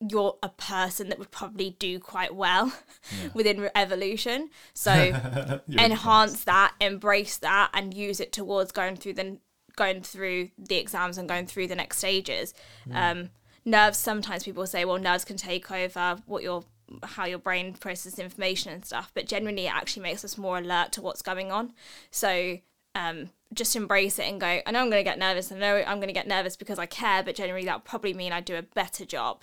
you're 0.00 0.36
a 0.42 0.48
person 0.48 1.08
that 1.08 1.18
would 1.18 1.30
probably 1.30 1.70
do 1.70 1.98
quite 1.98 2.34
well 2.34 2.72
within 3.34 3.70
evolution. 3.74 4.50
So 4.74 4.92
enhance 5.70 6.44
that 6.44 6.74
embrace 6.80 7.38
that 7.38 7.70
and 7.72 7.94
use 7.94 8.20
it 8.20 8.32
towards 8.32 8.72
going 8.72 8.96
through 8.96 9.14
the 9.14 9.38
going 9.76 10.02
through 10.02 10.50
the 10.58 10.76
exams 10.76 11.18
and 11.18 11.28
going 11.28 11.46
through 11.46 11.68
the 11.68 11.76
next 11.76 11.98
stages. 11.98 12.52
Um, 12.92 13.30
nerves 13.64 13.98
sometimes 13.98 14.44
people 14.44 14.66
say 14.66 14.84
well 14.84 14.98
nerves 14.98 15.24
can 15.24 15.36
take 15.36 15.70
over 15.70 16.18
what 16.26 16.42
your 16.42 16.64
how 17.02 17.26
your 17.26 17.38
brain 17.38 17.74
processes 17.74 18.18
information 18.18 18.72
and 18.72 18.84
stuff 18.84 19.10
but 19.14 19.26
generally 19.26 19.66
it 19.66 19.74
actually 19.74 20.02
makes 20.02 20.24
us 20.24 20.38
more 20.38 20.58
alert 20.58 20.92
to 20.92 21.02
what's 21.02 21.22
going 21.22 21.52
on 21.52 21.72
so 22.10 22.58
um, 22.94 23.28
just 23.52 23.76
embrace 23.76 24.18
it 24.18 24.22
and 24.22 24.40
go 24.40 24.60
i 24.64 24.70
know 24.70 24.80
i'm 24.80 24.90
going 24.90 25.00
to 25.00 25.08
get 25.08 25.18
nervous 25.18 25.52
i 25.52 25.58
know 25.58 25.76
i'm 25.86 25.98
going 25.98 26.08
to 26.08 26.14
get 26.14 26.26
nervous 26.26 26.56
because 26.56 26.78
i 26.78 26.86
care 26.86 27.22
but 27.22 27.34
generally 27.34 27.64
that 27.64 27.84
probably 27.84 28.14
mean 28.14 28.32
i 28.32 28.40
do 28.40 28.56
a 28.56 28.62
better 28.62 29.04
job 29.04 29.42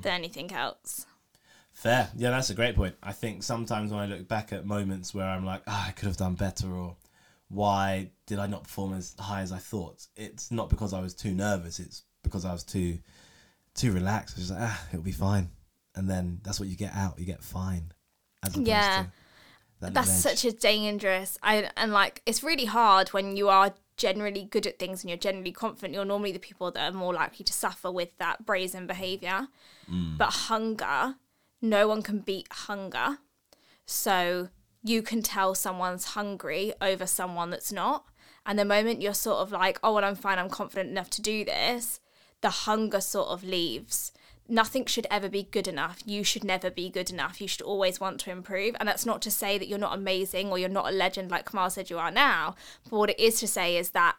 than 0.00 0.12
anything 0.12 0.50
else 0.52 1.06
Fair. 1.72 2.10
Yeah, 2.16 2.30
that's 2.30 2.50
a 2.50 2.54
great 2.54 2.76
point. 2.76 2.94
I 3.02 3.12
think 3.12 3.42
sometimes 3.42 3.90
when 3.90 4.00
I 4.00 4.06
look 4.06 4.28
back 4.28 4.52
at 4.52 4.66
moments 4.66 5.14
where 5.14 5.26
I'm 5.26 5.44
like, 5.44 5.62
ah, 5.66 5.88
I 5.88 5.92
could 5.92 6.06
have 6.06 6.16
done 6.16 6.34
better, 6.34 6.70
or 6.70 6.96
why 7.48 8.10
did 8.26 8.38
I 8.38 8.46
not 8.46 8.64
perform 8.64 8.94
as 8.94 9.14
high 9.18 9.40
as 9.40 9.52
I 9.52 9.58
thought? 9.58 10.06
It's 10.16 10.50
not 10.50 10.70
because 10.70 10.92
I 10.92 11.00
was 11.00 11.14
too 11.14 11.32
nervous. 11.32 11.80
It's 11.80 12.02
because 12.22 12.44
I 12.44 12.52
was 12.52 12.62
too 12.62 12.98
too 13.74 13.92
relaxed. 13.92 14.36
I 14.36 14.40
was 14.40 14.48
just 14.48 14.60
like, 14.60 14.70
ah, 14.70 14.86
it'll 14.92 15.02
be 15.02 15.12
fine. 15.12 15.50
And 15.94 16.08
then 16.08 16.40
that's 16.42 16.58
what 16.60 16.68
you 16.68 16.76
get 16.76 16.94
out. 16.94 17.18
You 17.18 17.26
get 17.26 17.42
fine. 17.42 17.92
As 18.42 18.56
Yeah. 18.56 19.06
that 19.80 19.94
that's 19.94 20.10
such 20.12 20.44
a 20.44 20.52
dangerous 20.52 21.38
I 21.42 21.68
and 21.76 21.92
like 21.92 22.22
it's 22.24 22.42
really 22.42 22.66
hard 22.66 23.08
when 23.10 23.36
you 23.36 23.48
are 23.48 23.74
generally 23.96 24.44
good 24.44 24.66
at 24.66 24.78
things 24.78 25.02
and 25.02 25.10
you're 25.10 25.18
generally 25.18 25.52
confident 25.52 25.92
you're 25.94 26.04
normally 26.04 26.32
the 26.32 26.38
people 26.38 26.70
that 26.70 26.92
are 26.92 26.96
more 26.96 27.12
likely 27.12 27.44
to 27.44 27.52
suffer 27.52 27.90
with 27.90 28.16
that 28.18 28.46
brazen 28.46 28.86
behavior 28.86 29.48
but 30.18 30.30
hunger 30.48 31.16
no 31.60 31.86
one 31.88 32.00
can 32.02 32.20
beat 32.20 32.46
hunger 32.50 33.18
so 33.84 34.48
you 34.82 35.02
can 35.02 35.20
tell 35.22 35.54
someone's 35.54 36.06
hungry 36.06 36.72
over 36.80 37.06
someone 37.06 37.50
that's 37.50 37.72
not 37.72 38.06
and 38.46 38.58
the 38.58 38.64
moment 38.64 39.02
you're 39.02 39.14
sort 39.14 39.38
of 39.38 39.52
like 39.52 39.78
oh 39.82 39.94
well 39.94 40.04
i'm 40.04 40.14
fine 40.14 40.38
i'm 40.38 40.48
confident 40.48 40.88
enough 40.90 41.10
to 41.10 41.20
do 41.22 41.44
this 41.44 42.00
the 42.42 42.50
hunger 42.50 43.00
sort 43.00 43.28
of 43.28 43.42
leaves 43.42 44.12
nothing 44.48 44.84
should 44.84 45.06
ever 45.10 45.28
be 45.28 45.44
good 45.44 45.66
enough. 45.66 46.00
You 46.04 46.22
should 46.22 46.44
never 46.44 46.70
be 46.70 46.90
good 46.90 47.10
enough. 47.10 47.40
You 47.40 47.48
should 47.48 47.62
always 47.62 48.00
want 48.00 48.20
to 48.20 48.30
improve. 48.30 48.76
And 48.78 48.88
that's 48.88 49.06
not 49.06 49.22
to 49.22 49.30
say 49.30 49.58
that 49.58 49.68
you're 49.68 49.78
not 49.78 49.96
amazing 49.96 50.50
or 50.50 50.58
you're 50.58 50.68
not 50.68 50.92
a 50.92 50.94
legend 50.94 51.30
like 51.30 51.50
Kamal 51.50 51.70
said 51.70 51.90
you 51.90 51.98
are 51.98 52.10
now. 52.10 52.54
But 52.90 52.98
what 52.98 53.10
it 53.10 53.20
is 53.20 53.40
to 53.40 53.48
say 53.48 53.76
is 53.76 53.90
that 53.90 54.16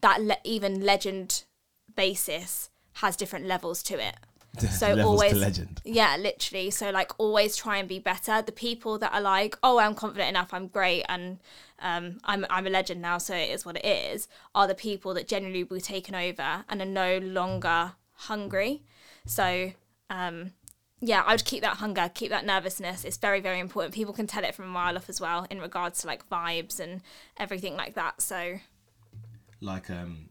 that 0.00 0.22
le- 0.22 0.36
even 0.44 0.80
legend 0.80 1.44
basis 1.94 2.70
has 2.94 3.16
different 3.16 3.46
levels 3.46 3.82
to 3.84 3.94
it. 3.94 4.16
So 4.70 5.00
always 5.02 5.32
legend. 5.32 5.80
Yeah, 5.84 6.16
literally. 6.18 6.70
So 6.70 6.90
like 6.90 7.12
always 7.18 7.56
try 7.56 7.78
and 7.78 7.88
be 7.88 7.98
better. 7.98 8.42
The 8.42 8.52
people 8.52 8.98
that 8.98 9.12
are 9.12 9.20
like, 9.20 9.56
"Oh, 9.62 9.78
I'm 9.78 9.94
confident 9.94 10.28
enough. 10.28 10.52
I'm 10.52 10.68
great 10.68 11.04
and 11.08 11.38
um, 11.78 12.18
I'm 12.24 12.44
I'm 12.50 12.66
a 12.66 12.70
legend 12.70 13.00
now, 13.00 13.18
so 13.18 13.34
it 13.34 13.50
is 13.50 13.64
what 13.64 13.76
it 13.76 13.84
is," 13.84 14.28
are 14.54 14.66
the 14.66 14.74
people 14.74 15.14
that 15.14 15.26
genuinely 15.26 15.64
will 15.64 15.78
be 15.78 15.80
taken 15.80 16.14
over 16.14 16.64
and 16.68 16.82
are 16.82 16.84
no 16.84 17.18
longer 17.18 17.92
hungry. 18.12 18.82
So 19.26 19.72
um, 20.10 20.52
yeah, 21.00 21.22
I 21.26 21.32
would 21.32 21.44
keep 21.44 21.62
that 21.62 21.78
hunger, 21.78 22.10
keep 22.14 22.30
that 22.30 22.46
nervousness. 22.46 23.04
It's 23.04 23.16
very, 23.16 23.40
very 23.40 23.58
important. 23.58 23.92
People 23.94 24.14
can 24.14 24.28
tell 24.28 24.44
it 24.44 24.54
from 24.54 24.66
a 24.66 24.68
mile 24.68 24.96
off 24.96 25.08
as 25.08 25.20
well 25.20 25.46
in 25.50 25.60
regards 25.60 26.00
to 26.00 26.06
like 26.06 26.28
vibes 26.28 26.78
and 26.78 27.00
everything 27.38 27.74
like 27.74 27.94
that. 27.94 28.20
So 28.22 28.58
like 29.60 29.90
um 29.90 30.28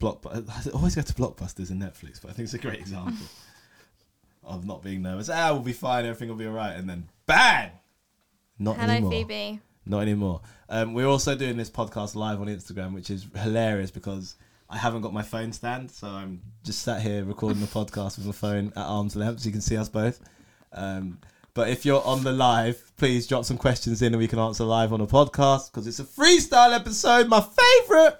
block 0.00 0.26
I 0.26 0.42
always 0.74 0.96
go 0.96 1.02
to 1.02 1.14
blockbusters 1.14 1.70
and 1.70 1.80
netflix 1.80 2.20
but 2.20 2.30
i 2.30 2.34
think 2.34 2.46
it's 2.46 2.54
a 2.54 2.58
great 2.58 2.80
example 2.80 3.26
of 4.44 4.66
not 4.66 4.82
being 4.82 5.02
nervous. 5.02 5.30
Ah 5.30 5.52
we'll 5.52 5.62
be 5.62 5.72
fine 5.72 6.04
everything 6.04 6.28
will 6.28 6.36
be 6.36 6.46
all 6.46 6.52
right 6.52 6.74
and 6.74 6.88
then 6.88 7.08
bang! 7.26 7.70
Not 8.58 8.76
hello, 8.78 8.92
anymore. 8.92 9.12
Phoebe. 9.12 9.60
not 9.86 10.00
anymore. 10.00 10.40
Um, 10.68 10.92
we're 10.94 11.06
also 11.06 11.34
doing 11.36 11.56
this 11.56 11.70
podcast 11.70 12.14
live 12.16 12.40
on 12.40 12.48
instagram 12.48 12.92
which 12.94 13.10
is 13.10 13.26
hilarious 13.36 13.90
because 13.92 14.34
i 14.68 14.76
haven't 14.76 15.02
got 15.02 15.12
my 15.12 15.22
phone 15.22 15.52
stand 15.52 15.90
so 15.90 16.06
i'm 16.08 16.40
just 16.64 16.82
sat 16.82 17.00
here 17.02 17.24
recording 17.24 17.60
the 17.60 17.66
podcast 17.78 18.16
with 18.18 18.26
my 18.26 18.32
phone 18.32 18.72
at 18.76 18.84
arm's 18.84 19.14
length 19.16 19.40
so 19.40 19.46
you 19.46 19.52
can 19.52 19.60
see 19.60 19.76
us 19.76 19.88
both. 19.88 20.20
Um, 20.72 21.18
but 21.52 21.68
if 21.68 21.84
you're 21.84 22.02
on 22.04 22.22
the 22.22 22.30
live, 22.32 22.92
please 22.96 23.26
drop 23.26 23.44
some 23.44 23.58
questions 23.58 24.02
in 24.02 24.12
and 24.12 24.20
we 24.20 24.28
can 24.28 24.38
answer 24.38 24.62
live 24.64 24.92
on 24.92 25.00
the 25.00 25.06
podcast 25.06 25.70
because 25.72 25.86
it's 25.88 25.98
a 25.98 26.04
freestyle 26.04 26.72
episode, 26.72 27.26
my 27.28 27.40
favorite. 27.40 28.16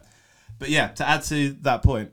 But 0.61 0.69
yeah, 0.69 0.89
to 0.89 1.09
add 1.09 1.23
to 1.25 1.55
that 1.63 1.83
point, 1.83 2.13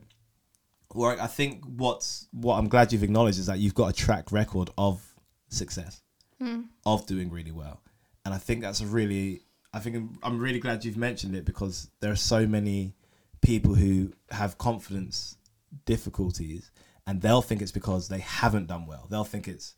Warrick, 0.92 1.20
I 1.20 1.26
think 1.26 1.62
what's 1.66 2.26
what 2.32 2.56
I'm 2.56 2.68
glad 2.68 2.92
you've 2.92 3.04
acknowledged 3.04 3.38
is 3.38 3.46
that 3.46 3.58
you've 3.58 3.74
got 3.74 3.90
a 3.90 3.92
track 3.92 4.32
record 4.32 4.70
of 4.76 5.06
success, 5.50 6.02
hmm. 6.40 6.62
of 6.86 7.06
doing 7.06 7.30
really 7.30 7.52
well, 7.52 7.82
and 8.24 8.34
I 8.34 8.38
think 8.38 8.62
that's 8.62 8.80
a 8.80 8.86
really, 8.86 9.42
I 9.74 9.80
think 9.80 9.96
I'm, 9.96 10.18
I'm 10.22 10.38
really 10.38 10.60
glad 10.60 10.84
you've 10.84 10.96
mentioned 10.96 11.36
it 11.36 11.44
because 11.44 11.90
there 12.00 12.10
are 12.10 12.16
so 12.16 12.46
many 12.46 12.94
people 13.42 13.74
who 13.74 14.12
have 14.30 14.56
confidence 14.56 15.36
difficulties, 15.84 16.70
and 17.06 17.20
they'll 17.20 17.42
think 17.42 17.60
it's 17.60 17.70
because 17.70 18.08
they 18.08 18.20
haven't 18.20 18.66
done 18.66 18.86
well. 18.86 19.06
They'll 19.10 19.24
think 19.24 19.46
it's 19.46 19.74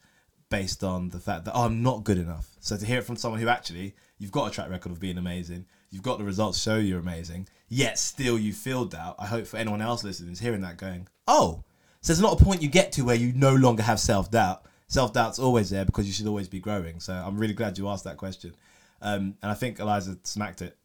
based 0.49 0.85
on 0.85 1.09
the 1.09 1.19
fact 1.19 1.45
that 1.47 1.55
oh, 1.57 1.65
I'm 1.65 1.83
not 1.83 2.05
good 2.05 2.19
enough. 2.19 2.49
So 2.61 2.77
to 2.77 2.87
hear 2.87 3.01
it 3.01 3.05
from 3.05 3.17
someone 3.17 3.41
who 3.41 3.49
actually 3.49 3.97
you've 4.19 4.33
got 4.33 4.47
a 4.47 4.51
track 4.53 4.71
record 4.71 4.93
of 4.93 5.01
being 5.01 5.19
amazing, 5.19 5.67
you've 5.91 6.03
got 6.03 6.19
the 6.19 6.25
results 6.25 6.61
show 6.61 6.77
you're 6.77 7.01
amazing, 7.01 7.49
yet 7.69 7.99
still 7.99 8.39
you 8.39 8.53
feel 8.53 8.85
doubt. 8.85 9.17
I 9.19 9.27
hope 9.27 9.47
for 9.47 9.57
anyone 9.57 9.83
else 9.83 10.05
listening 10.05 10.33
is 10.33 10.41
hearing 10.41 10.63
that 10.63 10.77
going, 10.77 11.09
oh, 11.27 11.65
so 12.01 12.13
there's 12.13 12.21
not 12.23 12.41
a 12.41 12.45
point 12.45 12.63
you 12.63 12.69
get 12.69 12.93
to 12.93 13.03
where 13.03 13.17
you 13.17 13.33
no 13.35 13.55
longer 13.55 13.83
have 13.83 14.01
self 14.01 14.31
doubt. 14.31 14.65
Self 14.87 15.13
doubt's 15.13 15.39
always 15.39 15.71
there 15.71 15.85
because 15.85 16.07
you 16.07 16.13
should 16.13 16.27
always 16.27 16.49
be 16.49 16.61
growing. 16.61 17.01
So 17.01 17.13
I'm 17.13 17.39
really 17.39 17.55
glad 17.55 17.79
you 17.79 17.89
asked 17.89 18.05
that 18.05 18.17
question, 18.17 18.55
um, 19.03 19.35
and 19.43 19.51
I 19.51 19.55
think 19.55 19.79
Eliza 19.79 20.19
smacked 20.25 20.63
it. 20.63 20.77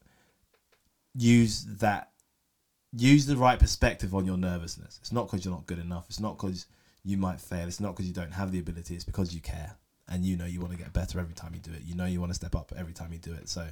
Use 1.16 1.66
that. 1.80 2.12
Use 2.98 3.26
the 3.26 3.38
right 3.38 3.60
perspective 3.60 4.16
on 4.16 4.26
your 4.26 4.38
nervousness. 4.38 5.00
It's 5.02 5.12
not 5.12 5.28
because 5.28 5.44
you're 5.44 5.54
not 5.54 5.66
good 5.66 5.80
enough. 5.80 6.06
It's 6.08 6.20
not 6.20 6.38
because 6.38 6.66
you 7.04 7.18
might 7.18 7.42
fail. 7.42 7.68
It's 7.68 7.80
not 7.80 7.94
because 7.94 8.08
you 8.08 8.14
don't 8.14 8.32
have 8.32 8.52
the 8.52 8.60
ability. 8.60 8.96
It's 8.96 9.04
because 9.04 9.34
you 9.34 9.42
care 9.42 9.76
and 10.08 10.24
you 10.24 10.38
know 10.38 10.46
you 10.46 10.60
want 10.60 10.72
to 10.72 10.78
get 10.78 10.94
better 10.94 11.20
every 11.20 11.34
time 11.34 11.54
you 11.54 11.60
do 11.60 11.72
it. 11.72 11.82
You 11.84 11.96
know 11.96 12.06
you 12.06 12.20
want 12.20 12.32
to 12.32 12.36
step 12.36 12.56
up 12.56 12.72
every 12.78 12.94
time 12.94 13.12
you 13.12 13.20
do 13.20 13.34
it. 13.34 13.50
So 13.50 13.66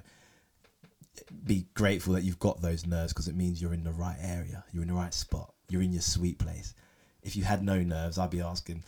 be 1.46 1.66
grateful 1.74 2.14
that 2.14 2.24
you've 2.24 2.40
got 2.40 2.62
those 2.62 2.86
nerves 2.86 3.14
because 3.14 3.28
it 3.28 3.36
means 3.36 3.62
you're 3.62 3.74
in 3.74 3.84
the 3.84 3.92
right 3.92 4.18
area. 4.22 4.64
You're 4.72 4.84
in 4.84 4.90
the 4.90 4.96
right 4.96 5.14
spot. 5.14 5.54
You're 5.70 5.82
in 5.82 5.94
your 5.94 6.02
sweet 6.02 6.40
place. 6.40 6.74
If 7.22 7.36
you 7.36 7.44
had 7.44 7.64
no 7.64 7.82
nerves, 7.82 8.18
I'd 8.18 8.30
be 8.30 8.42
asking, 8.42 8.84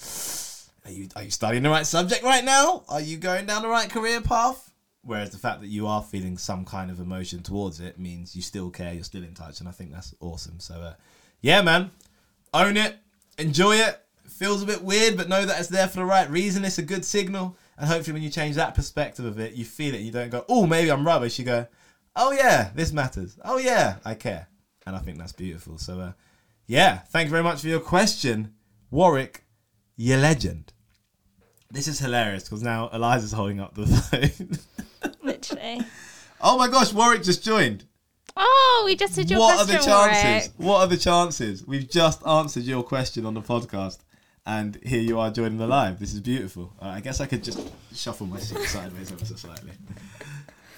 are 0.86 0.92
you 0.92 1.08
are 1.16 1.24
you 1.24 1.32
studying 1.32 1.64
the 1.64 1.70
right 1.70 1.86
subject 1.86 2.24
right 2.24 2.44
now? 2.44 2.84
Are 2.90 3.02
you 3.02 3.18
going 3.18 3.46
down 3.46 3.62
the 3.62 3.70
right 3.70 3.90
career 3.90 4.22
path? 4.22 4.72
Whereas 5.02 5.30
the 5.30 5.38
fact 5.38 5.62
that 5.62 5.68
you 5.68 5.86
are 5.86 6.02
feeling 6.02 6.38
some 6.38 6.66
kind 6.66 6.90
of 6.90 7.00
emotion 7.00 7.44
towards 7.44 7.80
it 7.80 8.00
means 8.00 8.36
you 8.36 8.42
still 8.42 8.72
care, 8.72 8.94
you're 8.94 9.04
still 9.04 9.24
in 9.24 9.36
touch, 9.36 9.60
and 9.60 9.70
I 9.70 9.72
think 9.72 9.92
that's 9.92 10.16
awesome. 10.20 10.60
So, 10.60 10.82
uh, 10.82 10.94
yeah, 11.42 11.62
man, 11.62 11.92
own 12.56 12.76
it, 12.76 12.98
enjoy 13.38 13.76
it. 13.76 14.02
Feels 14.28 14.64
a 14.64 14.66
bit 14.66 14.82
weird, 14.82 15.16
but 15.16 15.30
know 15.30 15.46
that 15.46 15.60
it's 15.60 15.70
there 15.70 15.88
for 15.88 15.98
the 15.98 16.06
right 16.06 16.28
reason. 16.30 16.66
It's 16.66 16.80
a 16.80 16.84
good 16.84 17.06
signal, 17.06 17.56
and 17.78 17.88
hopefully, 17.88 18.14
when 18.14 18.24
you 18.24 18.32
change 18.32 18.56
that 18.56 18.74
perspective 18.74 19.26
of 19.26 19.40
it, 19.40 19.54
you 19.54 19.64
feel 19.64 19.94
it. 19.94 20.02
You 20.02 20.12
don't 20.12 20.32
go, 20.32 20.44
"Oh, 20.50 20.66
maybe 20.66 20.92
I'm 20.92 21.06
rubbish." 21.06 21.38
You 21.38 21.46
go, 21.46 21.68
"Oh 22.16 22.32
yeah, 22.32 22.72
this 22.76 22.92
matters. 22.92 23.38
Oh 23.44 23.58
yeah, 23.58 23.98
I 24.06 24.14
care," 24.16 24.48
and 24.86 24.96
I 24.96 25.00
think 25.00 25.18
that's 25.18 25.34
beautiful. 25.34 25.78
So, 25.78 26.00
uh, 26.00 26.12
yeah, 26.68 27.00
thank 27.10 27.26
you 27.28 27.32
very 27.32 27.44
much 27.44 27.62
for 27.62 27.68
your 27.68 27.80
question, 27.80 28.54
Warrick. 28.92 29.44
Your 29.98 30.18
legend. 30.18 30.74
This 31.72 31.88
is 31.88 32.00
hilarious 32.00 32.44
because 32.44 32.62
now 32.64 32.90
Eliza's 32.94 33.32
holding 33.32 33.60
up 33.60 33.76
the 33.76 33.86
phone. 35.02 35.12
Literally. 35.24 35.82
oh 36.42 36.58
my 36.58 36.68
gosh, 36.68 36.94
Warrick 36.94 37.24
just 37.24 37.44
joined. 37.44 37.86
Oh, 38.38 38.84
we 38.86 38.96
just 38.98 39.16
did 39.16 39.30
your 39.30 39.40
what 39.40 39.60
are 39.60 39.66
the 39.66 39.74
chances? 39.80 39.88
Warrick. 39.88 40.52
What 40.58 40.78
are 40.82 40.88
the 40.88 40.98
chances? 40.98 41.66
We've 41.66 41.90
just 41.90 42.26
answered 42.28 42.64
your 42.64 42.84
question 42.84 43.26
on 43.26 43.34
the 43.34 43.42
podcast, 43.42 44.00
and 44.46 44.78
here 44.84 45.00
you 45.00 45.18
are 45.20 45.32
joining 45.32 45.58
the 45.58 45.68
live. 45.68 46.00
This 46.00 46.14
is 46.14 46.20
beautiful. 46.20 46.74
Uh, 46.82 46.88
I 46.88 47.00
guess 47.00 47.22
I 47.22 47.26
could 47.28 47.44
just 47.44 47.60
shuffle 47.94 48.28
my 48.28 48.40
seat 48.40 48.60
sideways 48.68 49.12
ever 49.12 49.26
so 49.26 49.36
slightly. 49.36 49.72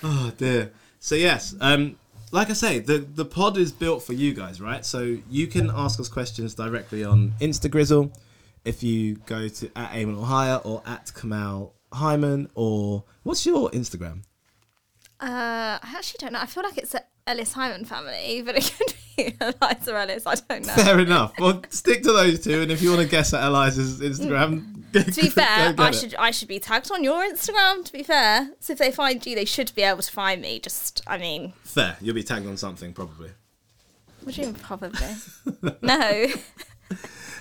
Oh 0.03 0.31
dear. 0.37 0.71
So 0.99 1.15
yes, 1.15 1.55
um, 1.61 1.97
like 2.31 2.49
I 2.49 2.53
say, 2.53 2.79
the 2.79 2.99
the 2.99 3.25
pod 3.25 3.57
is 3.57 3.71
built 3.71 4.03
for 4.03 4.13
you 4.13 4.33
guys, 4.33 4.59
right? 4.59 4.85
So 4.85 5.17
you 5.29 5.47
can 5.47 5.69
ask 5.73 5.99
us 5.99 6.07
questions 6.09 6.55
directly 6.55 7.03
on 7.03 7.33
Instagrizzle. 7.39 8.13
If 8.65 8.83
you 8.83 9.15
go 9.25 9.47
to 9.47 9.71
at 9.77 9.91
Eamon 9.91 10.19
or 10.19 10.25
Higher 10.25 10.57
or 10.57 10.83
at 10.85 11.11
Kamal 11.13 11.73
Hyman 11.93 12.49
or 12.55 13.03
what's 13.23 13.45
your 13.45 13.69
Instagram? 13.71 14.23
Uh, 15.19 15.79
I 15.81 15.93
actually 15.95 16.17
don't 16.19 16.33
know. 16.33 16.39
I 16.41 16.45
feel 16.45 16.63
like 16.63 16.77
it's 16.77 16.95
Ellis 17.25 17.53
Hyman 17.53 17.85
family, 17.85 18.41
but 18.45 18.57
it 18.57 18.73
could 18.77 18.93
Eliza 19.41 19.95
Ellis. 19.95 20.25
I 20.25 20.35
don't 20.35 20.65
know. 20.65 20.73
Fair 20.73 20.99
enough. 20.99 21.33
Well, 21.39 21.61
stick 21.69 22.03
to 22.03 22.11
those 22.11 22.43
two, 22.43 22.61
and 22.61 22.71
if 22.71 22.81
you 22.81 22.89
want 22.89 23.01
to 23.01 23.07
guess 23.07 23.33
at 23.33 23.43
Eliza's 23.43 23.99
Instagram, 23.99 24.83
to 24.93 25.21
be 25.21 25.29
fair, 25.29 25.73
I 25.77 25.91
should 25.91 26.15
I 26.15 26.31
should 26.31 26.47
be 26.47 26.59
tagged 26.59 26.91
on 26.91 27.03
your 27.03 27.21
Instagram. 27.23 27.83
To 27.85 27.91
be 27.91 28.03
fair, 28.03 28.51
so 28.59 28.73
if 28.73 28.79
they 28.79 28.91
find 28.91 29.25
you, 29.25 29.35
they 29.35 29.45
should 29.45 29.73
be 29.75 29.81
able 29.83 30.01
to 30.01 30.11
find 30.11 30.41
me. 30.41 30.59
Just, 30.59 31.01
I 31.07 31.17
mean, 31.17 31.53
Fair. 31.63 31.97
You'll 32.01 32.15
be 32.15 32.23
tagged 32.23 32.47
on 32.47 32.57
something 32.57 32.93
probably. 32.93 33.31
what 34.23 34.35
do 34.35 34.41
you 34.41 34.47
mean 34.47 34.55
probably? 34.61 35.15
no, 35.81 36.27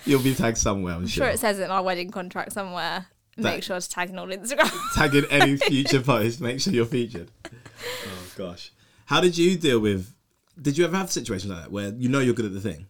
You'll 0.04 0.23
be 0.23 0.35
tagged 0.35 0.59
somewhere. 0.59 0.95
I'm 0.95 1.02
I'm 1.02 1.06
sure. 1.06 1.25
sure 1.26 1.33
it 1.33 1.40
says 1.40 1.59
it 1.59 1.64
in 1.64 1.71
our 1.71 1.83
wedding 1.83 2.11
contract 2.11 2.52
somewhere. 2.52 3.06
Make 3.37 3.62
sure 3.64 3.78
to 3.78 3.88
tag 3.90 4.11
me 4.12 4.18
on 4.18 4.30
Instagram. 4.30 4.73
Tagging 4.95 5.26
any 5.30 5.56
future 5.59 6.00
post. 6.00 6.40
Make 6.40 6.59
sure 6.61 6.73
you're 6.73 6.87
featured. 6.87 7.30
Oh 7.45 8.25
gosh. 8.37 8.73
How 9.04 9.21
did 9.21 9.37
you 9.37 9.56
deal 9.59 9.78
with? 9.78 10.12
Did 10.61 10.79
you 10.79 10.85
ever 10.85 10.97
have 10.97 11.11
situations 11.13 11.51
like 11.53 11.63
that 11.65 11.71
where 11.73 11.91
you 11.91 12.09
know 12.09 12.21
you're 12.21 12.35
good 12.35 12.47
at 12.47 12.55
the 12.55 12.61
thing, 12.61 12.87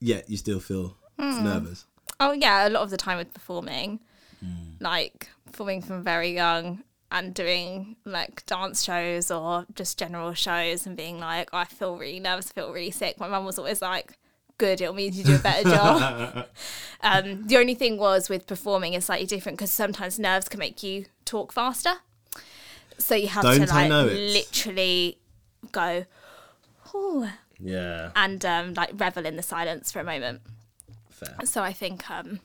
yet 0.00 0.28
you 0.30 0.36
still 0.36 0.60
feel 0.60 0.96
Hmm. 1.18 1.44
nervous? 1.44 1.86
Oh 2.20 2.32
yeah, 2.32 2.68
a 2.68 2.70
lot 2.70 2.82
of 2.82 2.90
the 2.90 2.96
time 2.96 3.18
with 3.18 3.32
performing, 3.34 4.00
Hmm. 4.40 4.74
like 4.80 5.28
performing 5.46 5.82
from 5.82 6.02
very 6.04 6.32
young 6.32 6.82
and 7.10 7.34
doing 7.34 7.96
like 8.04 8.46
dance 8.46 8.82
shows 8.82 9.30
or 9.30 9.66
just 9.74 9.98
general 9.98 10.32
shows 10.34 10.86
and 10.86 10.96
being 10.96 11.18
like, 11.20 11.50
"Oh, 11.52 11.58
I 11.58 11.64
feel 11.64 11.96
really 11.96 12.20
nervous, 12.20 12.48
I 12.50 12.52
feel 12.60 12.72
really 12.72 12.90
sick. 12.90 13.18
My 13.20 13.28
mum 13.28 13.44
was 13.44 13.58
always 13.58 13.82
like, 13.82 14.16
good, 14.58 14.80
it'll 14.80 14.94
mean 14.94 15.12
you 15.12 15.24
do 15.24 15.34
a 15.34 15.38
better 15.38 15.68
job. 15.76 16.46
um, 17.02 17.46
the 17.48 17.56
only 17.56 17.74
thing 17.74 17.96
was 17.98 18.28
with 18.28 18.46
performing 18.46 18.94
is 18.94 19.06
slightly 19.06 19.26
different 19.26 19.58
because 19.58 19.72
sometimes 19.72 20.18
nerves 20.18 20.48
can 20.48 20.60
make 20.60 20.82
you 20.82 21.06
talk 21.24 21.52
faster. 21.52 21.94
So 22.98 23.14
you 23.16 23.26
have 23.28 23.42
Don't 23.42 23.66
to 23.66 23.66
like 23.66 23.90
literally 23.90 25.18
go, 25.72 26.04
oh, 26.94 27.30
Yeah. 27.58 28.10
and 28.16 28.44
um, 28.44 28.74
like 28.74 28.90
revel 28.94 29.26
in 29.26 29.36
the 29.36 29.42
silence 29.42 29.90
for 29.92 30.00
a 30.00 30.04
moment 30.04 30.42
Fair. 31.10 31.36
so 31.44 31.62
I 31.62 31.72
think 31.72 32.10
um 32.10 32.40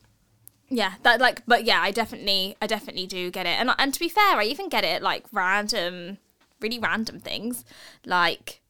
yeah 0.68 0.94
that 1.02 1.20
like 1.20 1.42
but 1.46 1.64
yeah 1.64 1.80
I 1.80 1.90
definitely 1.90 2.56
I 2.60 2.66
definitely 2.66 3.06
do 3.06 3.30
get 3.30 3.46
it 3.46 3.58
and 3.58 3.70
and 3.78 3.92
to 3.94 3.98
be 4.00 4.08
fair 4.08 4.36
I 4.36 4.44
even 4.44 4.68
get 4.68 4.84
it 4.84 5.02
like 5.02 5.24
random 5.32 6.18
really 6.60 6.78
random 6.78 7.20
things 7.20 7.64
like 8.04 8.60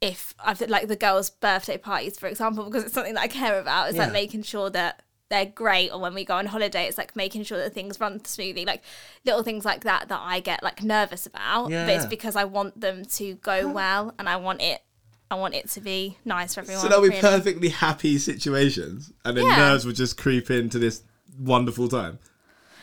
if 0.00 0.34
I've 0.44 0.60
like 0.62 0.88
the 0.88 0.96
girls 0.96 1.30
birthday 1.30 1.78
parties 1.78 2.18
for 2.18 2.26
example 2.26 2.64
because 2.64 2.84
it's 2.84 2.92
something 2.94 3.14
that 3.14 3.20
I 3.22 3.28
care 3.28 3.58
about 3.60 3.88
is 3.90 3.94
Yeah. 3.96 4.04
like 4.04 4.12
making 4.12 4.42
sure 4.42 4.68
that 4.70 5.02
they're 5.28 5.46
great 5.46 5.90
or 5.92 6.00
when 6.00 6.14
we 6.14 6.24
go 6.24 6.34
on 6.36 6.46
holiday 6.46 6.86
it's 6.86 6.98
like 6.98 7.16
making 7.16 7.44
sure 7.44 7.58
that 7.58 7.72
things 7.72 7.98
run 8.00 8.24
smoothly 8.24 8.64
like 8.64 8.82
little 9.24 9.42
things 9.42 9.64
like 9.64 9.84
that 9.84 10.08
that 10.08 10.20
I 10.22 10.40
get 10.40 10.62
like 10.62 10.82
nervous 10.82 11.26
about 11.26 11.70
yeah. 11.70 11.86
but 11.86 11.94
it's 11.94 12.06
because 12.06 12.36
I 12.36 12.44
want 12.44 12.80
them 12.80 13.04
to 13.04 13.34
go 13.36 13.68
well 13.68 14.14
and 14.18 14.28
I 14.28 14.36
want 14.36 14.60
it 14.62 14.82
I 15.30 15.34
want 15.34 15.54
it 15.54 15.68
to 15.70 15.80
be 15.80 16.18
nice 16.24 16.54
for 16.54 16.60
everyone 16.60 16.82
So 16.82 16.88
there'll 16.88 17.02
be 17.02 17.08
really. 17.08 17.20
perfectly 17.20 17.68
happy 17.70 18.18
situations, 18.18 19.12
and 19.24 19.36
then 19.36 19.46
Yeah. 19.46 19.56
nerves 19.56 19.84
would 19.84 19.96
just 19.96 20.16
creep 20.16 20.50
into 20.50 20.78
this 20.78 21.02
wonderful 21.38 21.88
time. 21.88 22.18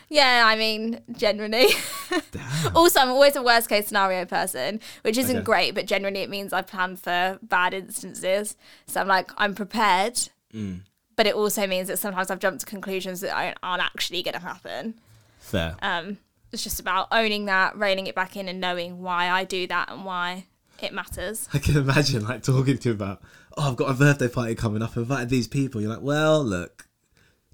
Yeah, 0.09 0.43
I 0.45 0.55
mean, 0.55 0.99
generally. 1.13 1.67
also, 2.75 2.99
I'm 2.99 3.09
always 3.09 3.35
a 3.35 3.41
worst 3.41 3.69
case 3.69 3.87
scenario 3.87 4.25
person, 4.25 4.79
which 5.01 5.17
isn't 5.17 5.37
Okay. 5.37 5.43
great, 5.43 5.75
but 5.75 5.87
generally 5.87 6.19
it 6.19 6.29
means 6.29 6.53
I 6.53 6.61
plan 6.61 6.97
for 6.97 7.39
bad 7.41 7.73
instances. 7.73 8.55
So 8.85 9.01
I'm 9.01 9.07
like, 9.07 9.31
I'm 9.37 9.55
prepared. 9.55 10.19
Mm. 10.53 10.81
But 11.15 11.27
it 11.27 11.35
also 11.35 11.65
means 11.65 11.87
that 11.87 11.97
sometimes 11.97 12.29
I've 12.29 12.39
jumped 12.39 12.59
to 12.61 12.65
conclusions 12.65 13.21
that 13.21 13.33
aren't, 13.35 13.57
aren't 13.63 13.83
actually 13.83 14.21
going 14.21 14.33
to 14.33 14.39
happen. 14.39 14.95
Fair. 15.39 15.75
Um, 15.81 16.17
it's 16.51 16.63
just 16.63 16.79
about 16.79 17.07
owning 17.11 17.45
that, 17.45 17.75
reining 17.77 18.05
it 18.07 18.13
back 18.15 18.35
in, 18.35 18.47
and 18.47 18.59
knowing 18.59 19.01
why 19.01 19.29
I 19.29 19.43
do 19.45 19.65
that 19.67 19.89
and 19.89 20.05
why 20.05 20.45
it 20.83 20.93
matters. 20.93 21.47
I 21.53 21.59
can 21.59 21.77
imagine 21.77 22.23
like 22.23 22.43
talking 22.43 22.77
to 22.77 22.89
you 22.89 22.95
about, 22.95 23.21
oh, 23.57 23.69
I've 23.69 23.75
got 23.75 23.89
a 23.89 23.93
birthday 23.93 24.27
party 24.27 24.55
coming 24.55 24.81
up. 24.81 24.91
I've 24.91 24.97
invited 24.97 25.29
these 25.29 25.47
people. 25.47 25.81
You're 25.81 25.91
like, 25.91 26.01
well, 26.01 26.43
look, 26.43 26.87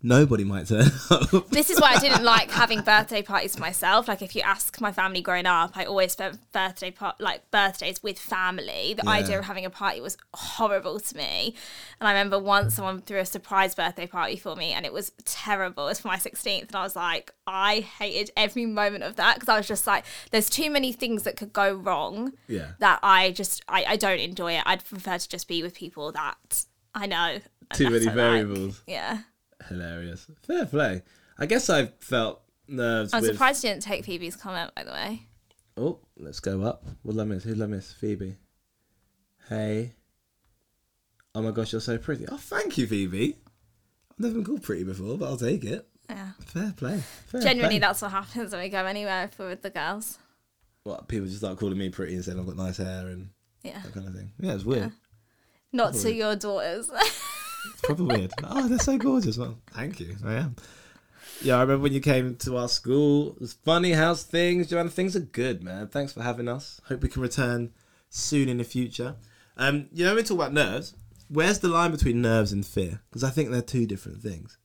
nobody 0.01 0.43
might 0.43 0.67
turn 0.67 0.85
up. 1.09 1.49
this 1.49 1.69
is 1.69 1.79
why 1.79 1.93
I 1.93 1.99
didn't 1.99 2.23
like 2.23 2.51
having 2.51 2.81
birthday 2.81 3.21
parties 3.21 3.55
for 3.55 3.61
myself. 3.61 4.07
Like 4.07 4.21
if 4.21 4.35
you 4.35 4.41
ask 4.41 4.79
my 4.81 4.91
family 4.91 5.21
growing 5.21 5.45
up, 5.45 5.71
I 5.75 5.85
always 5.85 6.11
spent 6.13 6.39
birthday 6.51 6.91
par- 6.91 7.15
like 7.19 7.49
birthdays 7.51 8.01
with 8.03 8.17
family. 8.19 8.93
The 8.95 9.03
Yeah. 9.05 9.11
idea 9.11 9.39
of 9.39 9.45
having 9.45 9.65
a 9.65 9.69
party 9.69 10.01
was 10.01 10.17
horrible 10.33 10.99
to 10.99 11.17
me. 11.17 11.53
And 11.99 12.07
I 12.07 12.11
remember 12.11 12.39
once 12.39 12.75
someone 12.75 13.01
threw 13.01 13.19
a 13.19 13.25
surprise 13.25 13.75
birthday 13.75 14.07
party 14.07 14.35
for 14.37 14.55
me 14.55 14.71
and 14.71 14.85
it 14.85 14.93
was 14.93 15.11
terrible. 15.25 15.85
It 15.85 15.91
was 15.91 15.99
for 16.01 16.07
my 16.09 16.17
16th 16.17 16.67
and 16.67 16.75
I 16.75 16.83
was 16.83 16.95
like, 16.95 17.31
I 17.47 17.79
hated 17.81 18.31
every 18.37 18.65
moment 18.65 19.03
of 19.03 19.15
that 19.17 19.35
because 19.35 19.49
I 19.49 19.57
was 19.57 19.67
just 19.67 19.85
like, 19.87 20.05
there's 20.31 20.49
too 20.49 20.69
many 20.69 20.91
things 20.91 21.23
that 21.23 21.35
could 21.37 21.53
go 21.53 21.73
wrong 21.73 22.33
yeah. 22.47 22.71
that 22.79 22.99
I 23.03 23.31
just 23.31 23.63
I, 23.67 23.85
I 23.89 23.95
don't 23.95 24.19
enjoy 24.19 24.53
it. 24.53 24.63
I'd 24.65 24.85
prefer 24.85 25.17
to 25.17 25.29
just 25.29 25.47
be 25.47 25.61
with 25.63 25.73
people 25.73 26.11
that 26.13 26.65
I 26.95 27.05
know. 27.05 27.39
Too 27.73 27.89
many 27.89 28.05
I 28.05 28.07
like. 28.07 28.15
variables. 28.15 28.81
Yeah. 28.87 29.19
Hilarious. 29.67 30.27
Fair 30.43 30.65
play. 30.65 31.01
I 31.37 31.45
guess 31.45 31.69
I 31.69 31.87
felt 31.99 32.41
nerves 32.67 33.13
I'm 33.13 33.21
with. 33.21 33.31
surprised 33.31 33.63
you 33.63 33.69
didn't 33.71 33.83
take 33.83 34.05
Phoebe's 34.05 34.35
comment, 34.35 34.71
by 34.75 34.83
the 34.83 34.91
way. 34.91 35.23
Oh, 35.77 35.99
let's 36.17 36.39
go 36.39 36.61
up. 36.63 36.83
What 37.03 37.13
did 37.13 37.21
I 37.21 37.25
miss? 37.25 37.43
Who 37.43 37.53
did 37.53 37.63
I 37.63 37.67
miss? 37.67 37.91
Phoebe. 37.93 38.35
Hey. 39.49 39.93
Oh 41.35 41.41
my 41.41 41.51
gosh, 41.51 41.71
you're 41.71 41.81
so 41.81 41.97
pretty. 41.97 42.25
Oh, 42.27 42.37
thank 42.37 42.77
you, 42.77 42.87
Phoebe. 42.87 43.37
I've 44.11 44.19
never 44.19 44.35
been 44.35 44.43
called 44.43 44.63
pretty 44.63 44.83
before, 44.83 45.17
but 45.17 45.25
I'll 45.29 45.37
take 45.37 45.63
it. 45.63 45.87
Yeah. 46.09 46.31
Fair 46.45 46.73
play. 46.75 46.99
Fair 47.27 47.41
Generally, 47.41 47.69
play. 47.69 47.79
that's 47.79 48.01
what 48.01 48.11
happens 48.11 48.51
when 48.51 48.61
we 48.61 48.69
go 48.69 48.85
anywhere 48.85 49.25
if 49.25 49.37
we're 49.37 49.49
with 49.49 49.61
the 49.61 49.69
girls. 49.69 50.17
What 50.83 51.07
people 51.07 51.27
just 51.27 51.39
start 51.39 51.59
calling 51.59 51.77
me 51.77 51.89
pretty 51.89 52.15
and 52.15 52.25
saying 52.25 52.39
I've 52.39 52.45
got 52.47 52.55
nice 52.57 52.77
hair 52.77 53.07
and 53.07 53.29
Yeah. 53.63 53.79
that 53.83 53.93
kind 53.93 54.07
of 54.07 54.15
thing. 54.15 54.31
Yeah, 54.39 54.53
it's 54.55 54.65
weird. 54.65 54.91
Not 55.71 55.93
to 55.95 56.11
your 56.11 56.35
daughters. 56.35 56.89
It's 57.65 57.81
probably 57.81 58.17
weird. 58.17 58.33
Oh, 58.43 58.67
they're 58.67 58.79
so 58.79 58.97
gorgeous. 58.97 59.37
Well, 59.37 59.57
thank 59.71 59.99
you. 59.99 60.15
I 60.25 60.35
am. 60.35 60.55
Yeah, 61.41 61.57
I 61.57 61.61
remember 61.61 61.83
when 61.83 61.93
you 61.93 62.01
came 62.01 62.35
to 62.37 62.57
our 62.57 62.67
school. 62.67 63.33
It 63.33 63.41
was 63.41 63.53
funny. 63.53 63.91
How's 63.91 64.23
things, 64.23 64.67
Joanna? 64.67 64.89
Things 64.89 65.15
are 65.15 65.21
good, 65.21 65.63
man. 65.63 65.87
Thanks 65.87 66.13
for 66.13 66.21
having 66.21 66.47
us. 66.47 66.81
Hope 66.87 67.01
we 67.01 67.09
can 67.09 67.21
return 67.21 67.71
soon 68.09 68.49
in 68.49 68.57
the 68.57 68.63
future. 68.63 69.15
Um, 69.55 69.87
you 69.93 70.05
know, 70.05 70.15
we 70.15 70.23
talk 70.23 70.37
about 70.37 70.53
nerves, 70.53 70.95
where's 71.29 71.59
the 71.59 71.67
line 71.67 71.91
between 71.91 72.21
nerves 72.21 72.51
and 72.51 72.65
fear? 72.65 73.01
Because 73.09 73.23
I 73.23 73.29
think 73.29 73.49
they're 73.49 73.61
two 73.61 73.85
different 73.85 74.21
things. 74.21 74.57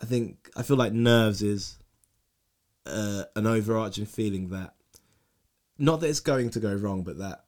I 0.00 0.06
think 0.06 0.50
I 0.56 0.62
feel 0.62 0.76
like 0.76 0.92
nerves 0.92 1.42
is 1.42 1.78
uh, 2.86 3.24
an 3.36 3.46
overarching 3.46 4.06
feeling 4.06 4.48
that 4.50 4.74
not 5.78 6.00
that 6.00 6.08
it's 6.08 6.20
going 6.20 6.50
to 6.50 6.60
go 6.60 6.74
wrong, 6.74 7.02
but 7.02 7.18
that 7.18 7.44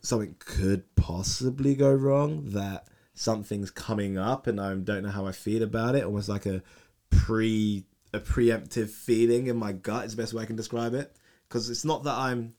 something 0.00 0.36
could 0.38 0.94
possibly 0.96 1.74
go 1.74 1.92
wrong. 1.92 2.50
That 2.50 2.86
something's 3.18 3.70
coming 3.70 4.16
up, 4.16 4.46
and 4.46 4.60
I 4.60 4.74
don't 4.74 5.02
know 5.02 5.10
how 5.10 5.26
I 5.26 5.32
feel 5.32 5.62
about 5.62 5.94
it. 5.94 6.04
Almost 6.04 6.28
like 6.28 6.46
a 6.46 6.62
pre 7.10 7.84
a 8.14 8.20
preemptive 8.20 8.88
feeling 8.88 9.48
in 9.48 9.56
my 9.56 9.72
gut 9.72 10.06
is 10.06 10.16
the 10.16 10.22
best 10.22 10.32
way 10.32 10.42
I 10.42 10.46
can 10.46 10.56
describe 10.56 10.94
it. 10.94 11.14
Because 11.48 11.68
it's 11.68 11.84
not 11.84 12.04
that 12.04 12.14
I'm 12.16 12.54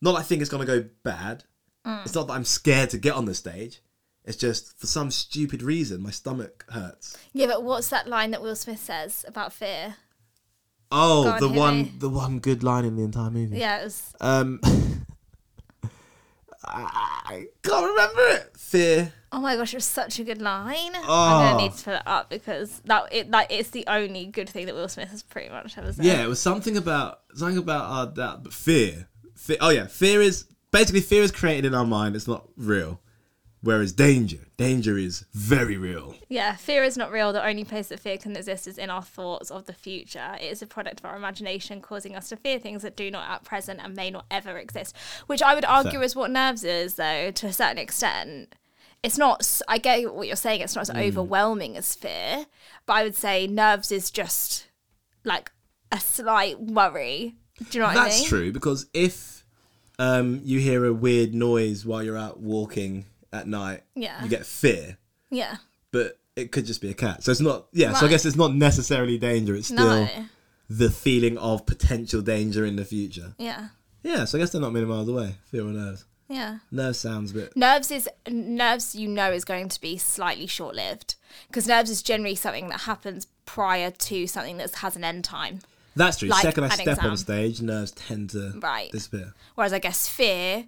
not 0.00 0.12
that 0.12 0.18
I 0.18 0.22
think 0.22 0.42
it's 0.42 0.50
gonna 0.50 0.64
go 0.66 0.84
bad. 1.02 1.44
It's 2.04 2.14
not 2.14 2.26
that 2.26 2.32
I'm 2.32 2.44
scared 2.44 2.90
to 2.90 2.98
get 2.98 3.14
on 3.14 3.26
the 3.26 3.34
stage. 3.34 3.80
It's 4.24 4.36
just 4.36 4.76
for 4.76 4.88
some 4.88 5.12
stupid 5.12 5.62
reason 5.62 6.02
my 6.02 6.10
stomach 6.10 6.64
hurts. 6.70 7.16
yeah, 7.32 7.46
but 7.46 7.62
what's 7.62 7.88
that 7.90 8.08
line 8.08 8.32
that 8.32 8.42
Will 8.42 8.56
Smith 8.56 8.80
says 8.80 9.24
about 9.28 9.52
fear? 9.52 9.94
Oh, 10.90 11.36
Go 11.38 11.48
the 11.48 11.58
one 11.58 11.82
me. 11.82 11.92
the 11.98 12.08
one 12.08 12.38
good 12.40 12.62
line 12.64 12.84
in 12.84 12.96
the 12.96 13.02
entire 13.04 13.30
movie. 13.30 13.58
Yeah, 13.58 13.80
it 13.80 13.84
was. 13.84 14.14
Um, 14.20 14.60
I 16.64 17.46
can't 17.62 17.86
remember 17.86 18.22
it. 18.36 18.56
Fear. 18.56 19.12
Oh 19.36 19.40
my 19.40 19.54
gosh, 19.54 19.74
it 19.74 19.76
was 19.76 19.84
such 19.84 20.18
a 20.18 20.24
good 20.24 20.40
line. 20.40 20.94
I'm 20.94 21.02
Oh. 21.04 21.28
gonna 21.52 21.58
need 21.62 21.74
to 21.74 21.84
put 21.84 21.94
it 21.96 22.02
up 22.06 22.30
because 22.30 22.80
that 22.86 23.12
it 23.12 23.30
like 23.30 23.48
it's 23.52 23.68
the 23.68 23.84
only 23.86 24.24
good 24.24 24.48
thing 24.48 24.64
that 24.64 24.74
Will 24.74 24.88
Smith 24.88 25.10
has 25.10 25.22
pretty 25.22 25.50
much 25.50 25.76
ever 25.76 25.92
said. 25.92 26.04
Yeah, 26.06 26.22
it 26.24 26.26
was 26.26 26.40
something 26.40 26.74
about 26.76 27.20
something 27.34 27.58
about 27.58 27.84
uh, 27.84 28.06
that, 28.14 28.42
but 28.42 28.54
fear. 28.54 29.08
fear. 29.36 29.58
Oh 29.60 29.68
yeah, 29.68 29.88
fear 29.88 30.22
is 30.22 30.46
basically 30.72 31.02
fear 31.02 31.22
is 31.22 31.32
created 31.32 31.66
in 31.66 31.74
our 31.74 31.84
mind. 31.84 32.16
It's 32.16 32.26
not 32.26 32.48
real. 32.56 33.00
Whereas 33.60 33.92
danger, 33.92 34.38
danger 34.56 34.96
is 34.96 35.26
very 35.34 35.76
real. 35.76 36.14
Yeah, 36.30 36.54
fear 36.56 36.82
is 36.84 36.96
not 36.96 37.10
real. 37.12 37.32
The 37.34 37.44
only 37.44 37.64
place 37.64 37.88
that 37.88 38.00
fear 38.00 38.16
can 38.16 38.34
exist 38.36 38.66
is 38.66 38.78
in 38.78 38.88
our 38.88 39.02
thoughts 39.02 39.50
of 39.50 39.66
the 39.66 39.72
future. 39.74 40.36
It 40.40 40.44
is 40.52 40.62
a 40.62 40.66
product 40.66 41.00
of 41.00 41.04
our 41.06 41.16
imagination, 41.16 41.82
causing 41.82 42.14
us 42.16 42.28
to 42.30 42.36
fear 42.36 42.58
things 42.58 42.82
that 42.82 42.96
do 42.96 43.10
not 43.10 43.28
at 43.28 43.44
present 43.44 43.80
and 43.82 43.94
may 43.94 44.10
not 44.10 44.24
ever 44.30 44.56
exist. 44.56 44.94
Which 45.26 45.42
I 45.42 45.54
would 45.54 45.64
argue 45.66 45.92
Fair. 45.92 46.02
is 46.04 46.14
what 46.16 46.30
nerves 46.30 46.64
is, 46.64 46.94
though, 46.94 47.30
to 47.32 47.46
a 47.48 47.52
certain 47.52 47.78
extent. 47.78 48.54
It's 49.06 49.18
not. 49.18 49.60
i 49.68 49.78
get 49.78 50.12
what 50.14 50.26
you're 50.26 50.36
saying. 50.36 50.60
It's 50.62 50.74
not 50.74 50.82
as 50.82 50.90
Mm. 50.90 51.06
overwhelming 51.08 51.76
as 51.76 51.94
fear, 51.94 52.46
but 52.86 52.92
I 52.94 53.04
would 53.04 53.14
say 53.14 53.46
nerves 53.46 53.92
is 53.92 54.10
just 54.10 54.66
like 55.24 55.52
a 55.92 56.00
slight 56.00 56.60
worry. 56.60 57.36
Do 57.58 57.66
you 57.70 57.80
know 57.80 57.86
what 57.86 57.96
I 57.96 58.00
mean? 58.00 58.08
That's 58.10 58.24
true 58.24 58.52
because 58.52 58.86
if 58.92 59.44
um, 59.98 60.40
you 60.44 60.58
hear 60.60 60.84
a 60.84 60.92
weird 60.92 61.32
noise 61.34 61.86
while 61.86 62.02
you're 62.02 62.18
out 62.18 62.40
walking 62.40 63.06
at 63.32 63.46
night, 63.46 63.84
Yeah. 63.94 64.22
you 64.22 64.28
get 64.28 64.44
fear. 64.44 64.98
Yeah. 65.30 65.56
But 65.92 66.18
it 66.34 66.52
could 66.52 66.66
just 66.66 66.82
be 66.82 66.90
a 66.90 66.94
cat. 66.94 67.22
So 67.22 67.30
it's 67.30 67.40
not. 67.40 67.66
Yeah. 67.72 67.94
So 67.94 68.06
I 68.06 68.08
guess 68.10 68.26
it's 68.26 68.36
not 68.36 68.54
necessarily 68.54 69.16
danger. 69.18 69.54
It's 69.54 69.68
still 69.68 69.86
No. 70.04 70.08
the 70.68 70.90
feeling 70.90 71.38
of 71.38 71.64
potential 71.64 72.20
danger 72.22 72.66
in 72.66 72.76
the 72.76 72.84
future. 72.84 73.34
Yeah. 73.38 73.68
Yeah. 74.02 74.24
So 74.26 74.36
I 74.36 74.40
guess 74.40 74.50
they're 74.50 74.60
not 74.60 74.72
many 74.72 74.84
miles 74.84 75.08
away. 75.08 75.36
Fear 75.50 75.62
or 75.68 75.72
nerves. 75.72 76.04
Yeah. 76.28 76.58
Nerves 76.70 76.98
sounds 76.98 77.30
a 77.30 77.34
bit. 77.34 77.56
Nerves 77.56 77.90
is 77.90 78.08
nerves 78.28 78.94
you 78.94 79.08
know 79.08 79.30
is 79.30 79.44
going 79.44 79.68
to 79.68 79.80
be 79.80 79.96
slightly 79.96 80.46
short 80.46 80.74
lived 80.74 81.14
because 81.48 81.68
nerves 81.68 81.90
is 81.90 82.02
generally 82.02 82.34
something 82.34 82.68
that 82.68 82.80
happens 82.80 83.26
prior 83.44 83.90
to 83.90 84.26
something 84.26 84.56
that 84.58 84.74
has 84.76 84.96
an 84.96 85.04
end 85.04 85.24
time. 85.24 85.60
That's 85.94 86.18
true. 86.18 86.28
Like 86.28 86.42
Second 86.42 86.64
I 86.64 86.68
step 86.68 87.02
on 87.02 87.16
stage, 87.16 87.62
nerves 87.62 87.92
tend 87.92 88.30
to 88.30 88.52
Right. 88.60 88.90
disappear. 88.92 89.34
Whereas 89.54 89.72
I 89.72 89.78
guess 89.78 90.08
fear, 90.08 90.66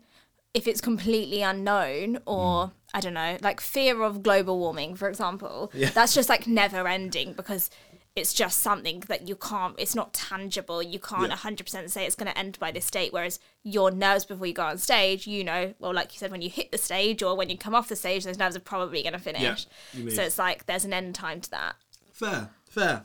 if 0.55 0.67
it's 0.67 0.81
completely 0.81 1.43
unknown 1.43 2.21
or 2.25 2.69
mm. 2.69 2.73
I 2.95 3.01
don't 3.01 3.15
know, 3.15 3.37
like 3.43 3.61
fear 3.61 4.03
of 4.03 4.23
global 4.23 4.59
warming, 4.59 4.95
for 4.95 5.09
example, 5.09 5.71
Yeah. 5.75 5.91
that's 5.91 6.15
just 6.15 6.29
like 6.31 6.47
never 6.47 6.89
ending 6.89 7.35
because 7.35 7.69
it's 8.17 8.35
just 8.35 8.61
something 8.61 9.01
that 9.09 9.29
you 9.29 9.37
can't, 9.37 9.75
it's 9.79 9.95
not 9.95 10.13
tangible. 10.13 10.83
You 10.83 10.99
can't 10.99 11.29
Yeah. 11.31 11.37
100% 11.37 11.89
say 11.91 12.05
it's 12.05 12.17
going 12.17 12.31
to 12.31 12.37
end 12.37 12.59
by 12.59 12.73
this 12.73 12.91
date. 12.91 13.13
Whereas 13.13 13.39
your 13.63 13.91
nerves 13.93 14.25
before 14.25 14.47
you 14.47 14.53
go 14.55 14.65
on 14.65 14.79
stage, 14.79 15.27
you 15.27 15.45
know, 15.45 15.75
well, 15.79 15.95
like 15.95 16.13
you 16.13 16.19
said, 16.19 16.31
when 16.33 16.43
you 16.43 16.51
hit 16.51 16.73
the 16.73 16.79
stage 16.79 17.23
or 17.23 17.37
when 17.37 17.49
you 17.49 17.57
come 17.57 17.75
off 17.77 17.89
the 17.89 17.95
stage, 17.97 18.25
those 18.25 18.39
nerves 18.39 18.57
are 18.57 18.61
probably 18.61 19.03
going 19.03 19.13
to 19.13 19.19
finish. 19.21 19.67
mean- 19.95 20.11
so 20.11 20.23
it's 20.23 20.39
like 20.39 20.67
there's 20.67 20.85
an 20.85 20.93
end 20.93 21.15
time 21.15 21.41
to 21.43 21.51
that. 21.51 21.77
Fair, 22.13 22.51
fair. 22.69 23.03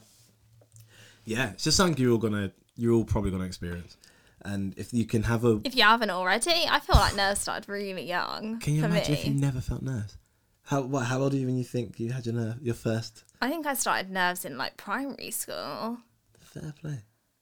Yeah, 1.25 1.51
it's 1.51 1.63
just 1.63 1.77
something 1.77 2.01
you're 2.01 2.11
all 2.11 2.17
gonna, 2.17 2.51
you're 2.75 2.93
all 2.93 3.05
probably 3.05 3.31
gonna 3.31 3.45
experience. 3.45 3.95
And 4.41 4.73
if 4.77 4.93
you 4.93 5.05
can 5.05 5.23
have 5.23 5.45
a, 5.45 5.61
If 5.63 5.75
you 5.75 5.83
haven't 5.83 6.09
already, 6.09 6.51
I 6.69 6.79
feel 6.81 6.97
like 6.97 7.15
nerves 7.15 7.39
started 7.41 7.69
really 7.69 8.03
young. 8.03 8.59
can 8.59 8.73
you 8.73 8.81
for 8.81 8.87
imagine 8.87 9.13
me. 9.13 9.19
if 9.19 9.25
you 9.27 9.33
never 9.33 9.61
felt 9.61 9.83
nerves? 9.83 10.17
How 10.63 10.81
what? 10.81 11.05
How 11.05 11.21
old 11.21 11.33
are 11.33 11.37
you 11.37 11.45
when 11.45 11.57
you 11.57 11.63
think 11.63 11.99
you 11.99 12.11
had 12.11 12.25
your 12.25 12.35
nerve, 12.35 12.61
your 12.61 12.73
first? 12.75 13.23
I 13.43 13.49
think 13.49 13.65
I 13.65 13.73
started 13.73 14.09
nerves 14.11 14.45
in 14.45 14.57
like 14.57 14.77
primary 14.77 15.31
school. 15.31 15.97
Fair 16.39 16.73
play, 16.79 16.99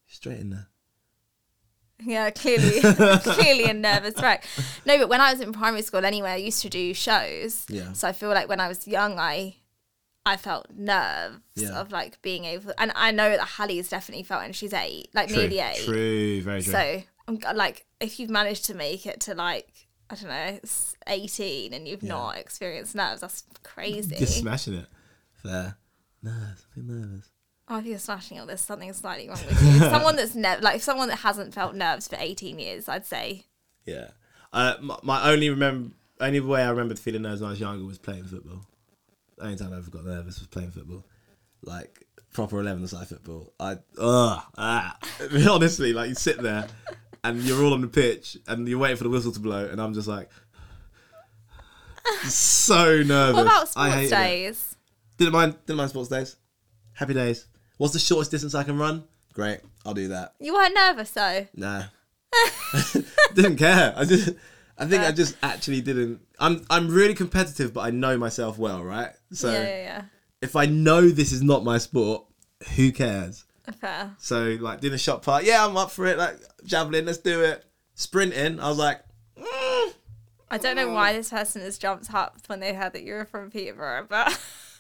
straight 0.08 0.40
in 0.40 0.50
there. 0.52 0.68
Yeah, 2.04 2.32
clearly, 2.32 2.82
clearly 3.20 3.66
a 3.66 3.74
nervous 3.74 4.20
wreck. 4.22 4.44
No, 4.86 4.98
but 4.98 5.08
when 5.10 5.22
I 5.22 5.32
was 5.32 5.40
in 5.42 5.54
primary 5.54 5.84
school, 5.84 6.04
anyway, 6.04 6.32
I 6.32 6.36
used 6.38 6.62
to 6.64 6.70
do 6.70 6.94
shows. 6.96 7.66
Yeah. 7.70 7.94
So 7.94 8.08
I 8.08 8.12
feel 8.12 8.30
like 8.30 8.50
when 8.50 8.60
I 8.60 8.68
was 8.68 8.88
young, 8.88 9.20
I, 9.20 9.58
I 10.26 10.36
felt 10.38 10.68
nerves 10.76 11.38
Yeah. 11.56 11.80
of 11.80 11.92
like 11.92 12.20
being 12.24 12.46
able, 12.46 12.74
and 12.80 12.92
I 12.96 13.12
know 13.12 13.30
that 13.30 13.48
Hallie's 13.48 13.90
definitely 13.90 14.24
felt, 14.24 14.44
and 14.44 14.56
she's 14.56 14.74
eight, 14.74 15.10
like 15.14 15.30
nearly 15.30 15.60
eight. 15.60 15.84
True, 15.86 16.42
very 16.42 16.64
true. 16.64 16.72
So 16.72 17.04
I'm 17.28 17.38
like, 17.56 17.86
if 18.00 18.20
you've 18.20 18.32
managed 18.32 18.66
to 18.66 18.74
make 18.74 19.06
it 19.06 19.20
to 19.22 19.36
like, 19.36 19.70
I 20.10 20.16
don't 20.16 20.30
know, 20.30 20.60
s- 20.64 20.96
18, 21.06 21.72
and 21.72 21.88
you've 21.88 22.02
Yeah. 22.02 22.10
not 22.10 22.38
experienced 22.38 22.96
nerves, 22.96 23.22
that's 23.22 23.44
crazy. 23.62 24.16
You're 24.18 24.26
smashing 24.26 24.74
it. 24.74 24.88
Fair. 25.44 25.78
Nerves. 26.24 26.66
I 26.72 26.76
feel 26.76 26.84
nervous. 26.84 27.30
Oh, 27.68 27.80
if 27.80 27.86
you're 27.86 28.00
smashing 28.00 28.38
it, 28.38 28.48
there's 28.48 28.62
something 28.62 28.92
slightly 28.94 29.30
wrong 29.30 29.40
with 29.48 29.62
you. 29.64 29.80
someone 29.80 30.16
that's 30.16 30.36
never, 30.36 30.62
like, 30.62 30.82
someone 30.82 31.08
that 31.08 31.20
hasn't 31.20 31.54
felt 31.54 31.74
nerves 31.74 32.08
for 32.08 32.18
18 32.20 32.60
years, 32.60 32.90
I'd 32.90 33.06
say. 33.06 33.46
Yeah. 33.86 34.10
Uh, 34.52 34.76
my, 34.82 34.98
my 35.04 35.32
only 35.32 35.50
remember, 35.50 35.92
only 36.20 36.40
way 36.40 36.64
I 36.64 36.70
remembered 36.70 37.00
feeling 37.00 37.22
nerves 37.22 37.42
when 37.42 37.48
I 37.48 37.52
was 37.52 37.60
younger 37.60 37.86
was 37.86 37.98
playing 37.98 38.26
football. 38.26 38.66
The 39.38 39.46
only 39.46 39.58
time 39.58 39.74
I 39.74 39.78
ever 39.78 39.90
got 39.90 40.06
nervous 40.06 40.40
was 40.40 40.48
playing 40.48 40.72
football. 40.72 41.06
Like 41.64 42.06
proper 42.34 42.60
eleven 42.60 42.86
side 42.88 43.08
football. 43.08 43.54
I 43.60 43.78
ugh, 43.98 44.44
ah. 44.58 44.98
honestly 45.50 45.94
like 45.94 46.10
you 46.10 46.16
sit 46.16 46.42
there 46.42 46.68
and 47.24 47.42
you're 47.42 47.64
all 47.64 47.74
on 47.74 47.82
the 47.82 47.88
pitch 47.88 48.38
and 48.48 48.68
you're 48.68 48.80
waiting 48.80 48.98
for 48.98 49.04
the 49.04 49.10
whistle 49.10 49.32
to 49.32 49.40
blow 49.40 49.66
and 49.66 49.82
I'm 49.82 49.94
just 49.94 50.08
like 50.08 50.30
so 52.24 53.04
nervous. 53.04 53.36
What 53.36 53.42
about 53.44 53.70
I 53.76 53.90
sports 53.90 54.10
days? 54.10 54.71
Didn't 55.22 55.34
mind 55.34 55.56
didn't 55.68 55.78
mind 55.78 55.92
sports 55.92 56.10
days. 56.10 56.36
Happy 56.94 57.14
days. 57.14 57.46
What's 57.78 57.94
the 57.94 58.00
shortest 58.00 58.32
distance 58.32 58.56
I 58.56 58.64
can 58.64 58.80
run? 58.80 59.04
Great, 59.34 59.60
I'll 59.86 59.94
do 59.94 60.08
that. 60.08 60.34
You 60.40 60.56
weren't 60.56 60.74
nervous 60.74 61.12
though. 61.12 61.46
Nah. 61.56 61.84
didn't 63.36 63.58
care. 63.58 63.94
I 63.96 64.06
just 64.06 64.32
I 64.80 64.88
think 64.88 65.04
I 65.04 65.12
just 65.12 65.38
actually 65.44 65.82
didn't 65.82 66.22
I'm 66.40 66.66
I'm 66.72 66.90
really 66.90 67.14
competitive 67.14 67.72
but 67.72 67.82
I 67.82 67.92
know 67.92 68.18
myself 68.18 68.58
well, 68.58 68.84
right? 68.84 69.12
So 69.32 69.52
yeah, 69.52 69.62
yeah, 69.62 70.04
if 70.42 70.56
I 70.56 70.66
know 70.66 71.08
this 71.08 71.32
is 71.32 71.44
not 71.44 71.64
my 71.64 71.78
sport, 71.78 72.26
who 72.76 72.92
cares? 72.92 73.46
Fair. 73.80 74.16
So 74.18 74.58
like 74.60 74.82
doing 74.82 74.96
a 74.96 74.98
shot 74.98 75.22
part, 75.22 75.44
yeah, 75.44 75.64
I'm 75.64 75.78
up 75.78 75.92
for 75.92 76.08
it. 76.08 76.18
Like 76.18 76.38
javelin, 76.66 77.06
let's 77.06 77.20
do 77.20 77.44
it. 77.44 77.64
Sprinting, 77.94 78.60
I 78.60 78.70
was 78.70 78.80
like, 78.80 79.02
mm. 79.38 79.94
I 80.50 80.58
don't 80.58 80.76
know 80.76 80.90
why 80.90 81.14
this 81.14 81.30
person 81.30 81.62
has 81.62 81.78
jumped 81.78 82.12
up 82.12 82.38
when 82.48 82.60
they 82.60 82.74
heard 82.74 82.94
that 82.94 83.04
you 83.04 83.14
were 83.14 83.26
from 83.26 83.52
Peterborough, 83.52 84.08
but 84.10 84.42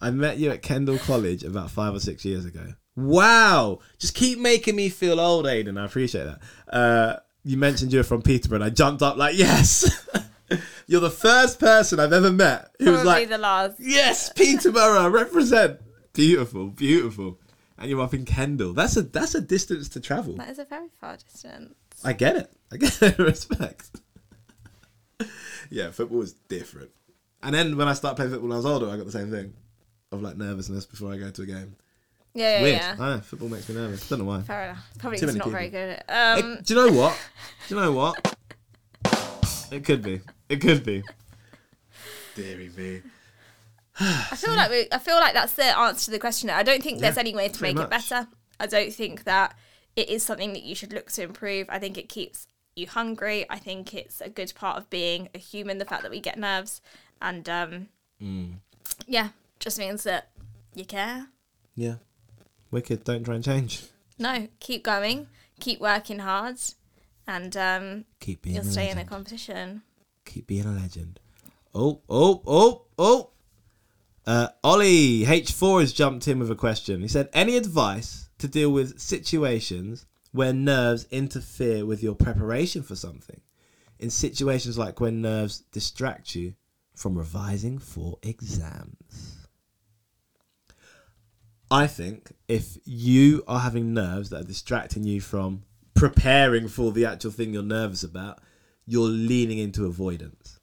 I 0.00 0.10
met 0.10 0.38
you 0.38 0.50
at 0.50 0.62
Kendal 0.62 0.98
College 0.98 1.42
about 1.44 1.70
five 1.70 1.94
or 1.94 2.00
six 2.00 2.24
years 2.24 2.44
ago. 2.44 2.74
Wow, 2.96 3.78
just 3.98 4.14
keep 4.14 4.38
making 4.38 4.74
me 4.76 4.88
feel 4.88 5.20
old, 5.20 5.44
Aiden. 5.46 5.80
I 5.80 5.84
appreciate 5.84 6.24
that. 6.24 6.40
Uh, 6.72 7.16
you 7.44 7.56
mentioned 7.56 7.92
you 7.92 8.00
were 8.00 8.04
from 8.04 8.22
Peterborough, 8.22 8.56
and 8.56 8.64
I 8.64 8.70
jumped 8.70 9.02
up 9.02 9.16
like, 9.16 9.36
yes. 9.36 10.06
You're 10.86 11.02
the 11.02 11.10
first 11.10 11.60
person 11.60 12.00
I've 12.00 12.12
ever 12.14 12.32
met 12.32 12.70
who 12.78 12.90
was 12.90 13.02
probably 13.02 13.20
like, 13.20 13.28
the 13.28 13.38
last. 13.38 13.74
yes, 13.78 14.32
Peterborough 14.36 15.08
represent. 15.10 15.78
Beautiful, 16.14 16.68
beautiful. 16.68 17.38
And 17.76 17.90
you're 17.90 18.00
up 18.00 18.14
in 18.14 18.24
Kendall. 18.24 18.72
That's 18.72 18.96
a 18.96 19.02
that's 19.02 19.34
a 19.34 19.40
distance 19.42 19.90
to 19.90 20.00
travel. 20.00 20.34
That 20.36 20.48
is 20.48 20.58
a 20.58 20.64
very 20.64 20.88
far 21.00 21.16
distance. 21.18 21.74
I 22.02 22.14
get 22.14 22.36
it. 22.36 22.50
I 22.72 22.78
get 22.78 23.02
it. 23.02 23.18
Respect. 23.18 23.90
yeah, 25.70 25.90
football 25.90 26.22
is 26.22 26.32
different. 26.48 26.90
And 27.42 27.54
then 27.54 27.76
when 27.76 27.86
I 27.86 27.92
started 27.92 28.16
playing 28.16 28.30
football 28.32 28.48
when 28.48 28.54
I 28.54 28.58
was 28.58 28.66
older, 28.66 28.88
I 28.88 28.96
got 28.96 29.04
the 29.06 29.12
same 29.12 29.30
thing 29.30 29.52
of 30.12 30.22
like 30.22 30.36
nervousness 30.36 30.86
before 30.86 31.12
I 31.12 31.18
go 31.18 31.30
to 31.30 31.42
a 31.42 31.46
game. 31.46 31.76
Yeah, 32.34 32.56
yeah, 32.58 32.62
Weird. 32.62 32.76
yeah. 32.80 32.96
I 32.98 33.14
know, 33.16 33.20
football 33.20 33.48
makes 33.48 33.68
me 33.68 33.74
nervous. 33.74 34.08
Don't 34.08 34.20
know 34.20 34.24
why. 34.26 34.42
Fair 34.42 34.64
enough. 34.64 34.86
Probably 34.98 35.18
Too 35.18 35.26
many 35.26 35.38
not 35.38 35.48
very 35.48 35.64
people. 35.66 35.80
good 35.80 35.90
at 36.08 36.38
it. 36.38 36.44
Um, 36.44 36.52
It- 36.52 36.64
do 36.66 36.74
you 36.74 36.80
know 36.86 36.92
what? 36.92 37.18
Do 37.68 37.74
you 37.74 37.80
know 37.80 37.92
what? 37.92 38.36
It 39.70 39.84
could 39.84 40.02
be. 40.02 40.20
It 40.48 40.60
could 40.60 40.82
be. 40.84 41.02
Deary 42.34 42.70
me. 42.76 43.02
I 44.00 44.36
feel 44.36 44.54
like 44.54 44.70
we, 44.70 44.86
I 44.92 44.98
feel 44.98 45.16
like 45.16 45.34
that's 45.34 45.54
the 45.54 45.76
answer 45.76 46.06
to 46.06 46.10
the 46.12 46.18
question. 46.20 46.48
I 46.50 46.62
don't 46.62 46.82
think 46.82 47.00
there's 47.00 47.16
Yeah, 47.16 47.20
any 47.20 47.34
way 47.34 47.48
to 47.48 47.58
pretty 47.58 47.74
make 47.74 47.84
it 47.84 47.90
much. 47.90 48.08
better. 48.08 48.28
I 48.60 48.66
don't 48.66 48.92
think 48.92 49.24
that 49.24 49.54
it 49.96 50.08
is 50.08 50.22
something 50.22 50.52
that 50.52 50.62
you 50.62 50.74
should 50.74 50.92
look 50.92 51.10
to 51.12 51.22
improve. 51.22 51.66
I 51.68 51.78
think 51.80 51.98
it 51.98 52.08
keeps 52.08 52.46
you 52.76 52.86
hungry. 52.86 53.44
I 53.50 53.58
think 53.58 53.92
it's 53.94 54.20
a 54.20 54.28
good 54.30 54.52
part 54.54 54.78
of 54.78 54.88
being 54.88 55.28
a 55.34 55.38
human. 55.38 55.78
The 55.78 55.84
fact 55.84 56.02
that 56.02 56.10
we 56.12 56.20
get 56.20 56.38
nerves, 56.38 56.80
and 57.20 57.48
um, 57.48 57.88
Mm. 58.22 58.54
yeah, 59.06 59.28
just 59.58 59.78
means 59.78 60.04
that 60.04 60.30
you 60.74 60.84
care. 60.84 61.28
Yeah. 61.74 61.96
Wicked. 62.70 63.04
Don't 63.04 63.24
try 63.24 63.34
and 63.34 63.44
change. 63.44 63.82
No, 64.18 64.48
keep 64.58 64.82
going, 64.82 65.28
keep 65.60 65.80
working 65.80 66.18
hard, 66.18 66.56
and 67.26 67.56
um, 67.56 68.04
Keep 68.20 68.42
being 68.42 68.56
you'll 68.56 68.64
stay 68.64 68.90
in 68.90 68.96
the 68.96 69.04
competition. 69.04 69.82
Keep 70.24 70.48
being 70.48 70.66
a 70.66 70.72
legend. 70.72 71.20
Oh, 71.74 72.00
oh, 72.08 72.42
oh, 72.46 72.84
oh. 72.98 73.30
Uh, 74.26 74.48
Ollie 74.64 75.24
H4 75.24 75.80
has 75.80 75.92
jumped 75.92 76.26
in 76.28 76.38
with 76.38 76.50
a 76.50 76.56
question. 76.56 77.00
He 77.00 77.08
said, 77.08 77.28
Any 77.32 77.56
advice 77.56 78.28
to 78.38 78.48
deal 78.48 78.70
with 78.70 78.98
situations 78.98 80.04
where 80.32 80.52
nerves 80.52 81.06
interfere 81.10 81.86
with 81.86 82.02
your 82.02 82.14
preparation 82.14 82.82
for 82.82 82.96
something? 82.96 83.40
In 83.98 84.10
situations 84.10 84.76
like 84.76 85.00
when 85.00 85.22
nerves 85.22 85.60
distract 85.72 86.34
you 86.34 86.54
from 86.94 87.16
revising 87.16 87.78
for 87.78 88.18
exams. 88.22 89.37
I 91.70 91.86
think 91.86 92.32
if 92.48 92.78
you 92.84 93.44
are 93.46 93.60
having 93.60 93.92
nerves 93.92 94.30
that 94.30 94.40
are 94.40 94.46
distracting 94.46 95.04
you 95.04 95.20
from 95.20 95.64
preparing 95.94 96.68
for 96.68 96.92
the 96.92 97.04
actual 97.04 97.30
thing 97.30 97.52
you're 97.52 97.62
nervous 97.62 98.02
about, 98.02 98.38
you're 98.86 99.08
leaning 99.08 99.58
into 99.58 99.84
avoidance. 99.84 100.58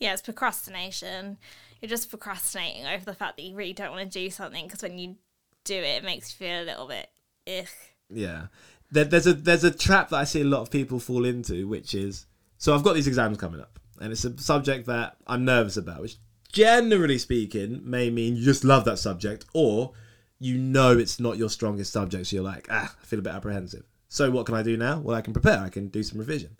Yeah, 0.00 0.12
it's 0.12 0.22
procrastination. 0.22 1.38
You're 1.80 1.88
just 1.88 2.10
procrastinating 2.10 2.86
over 2.86 3.04
the 3.04 3.14
fact 3.14 3.36
that 3.36 3.42
you 3.42 3.54
really 3.54 3.72
don't 3.72 3.92
want 3.92 4.10
to 4.10 4.18
do 4.18 4.30
something 4.30 4.66
because 4.66 4.82
when 4.82 4.98
you 4.98 5.16
do 5.64 5.74
it, 5.74 6.02
it 6.02 6.04
makes 6.04 6.32
you 6.32 6.46
feel 6.46 6.62
a 6.62 6.64
little 6.64 6.88
bit 6.88 7.08
ugh. 7.46 7.68
Yeah. 8.10 8.46
There, 8.90 9.04
there's 9.04 9.26
a 9.26 9.34
there's 9.34 9.64
a 9.64 9.70
trap 9.70 10.08
that 10.10 10.16
I 10.16 10.24
see 10.24 10.40
a 10.40 10.44
lot 10.44 10.62
of 10.62 10.70
people 10.70 10.98
fall 10.98 11.24
into, 11.24 11.68
which 11.68 11.94
is 11.94 12.26
so 12.56 12.74
I've 12.74 12.82
got 12.82 12.94
these 12.94 13.06
exams 13.06 13.38
coming 13.38 13.60
up, 13.60 13.78
and 14.00 14.10
it's 14.10 14.24
a 14.24 14.36
subject 14.38 14.86
that 14.86 15.16
I'm 15.26 15.44
nervous 15.44 15.76
about, 15.76 16.00
which 16.00 16.16
generally 16.50 17.18
speaking 17.18 17.82
may 17.84 18.10
mean 18.10 18.36
you 18.36 18.44
just 18.44 18.64
love 18.64 18.84
that 18.86 18.98
subject, 18.98 19.44
or 19.52 19.92
you 20.38 20.56
know 20.56 20.96
it's 20.96 21.18
not 21.18 21.36
your 21.36 21.50
strongest 21.50 21.92
subject, 21.92 22.26
so 22.26 22.36
you're 22.36 22.44
like, 22.44 22.66
ah, 22.70 22.94
I 23.00 23.04
feel 23.04 23.18
a 23.18 23.22
bit 23.22 23.34
apprehensive. 23.34 23.84
So 24.08 24.30
what 24.30 24.46
can 24.46 24.54
I 24.54 24.62
do 24.62 24.76
now? 24.76 25.00
Well, 25.00 25.16
I 25.16 25.20
can 25.20 25.32
prepare. 25.32 25.58
I 25.58 25.68
can 25.68 25.88
do 25.88 26.02
some 26.02 26.18
revision. 26.18 26.56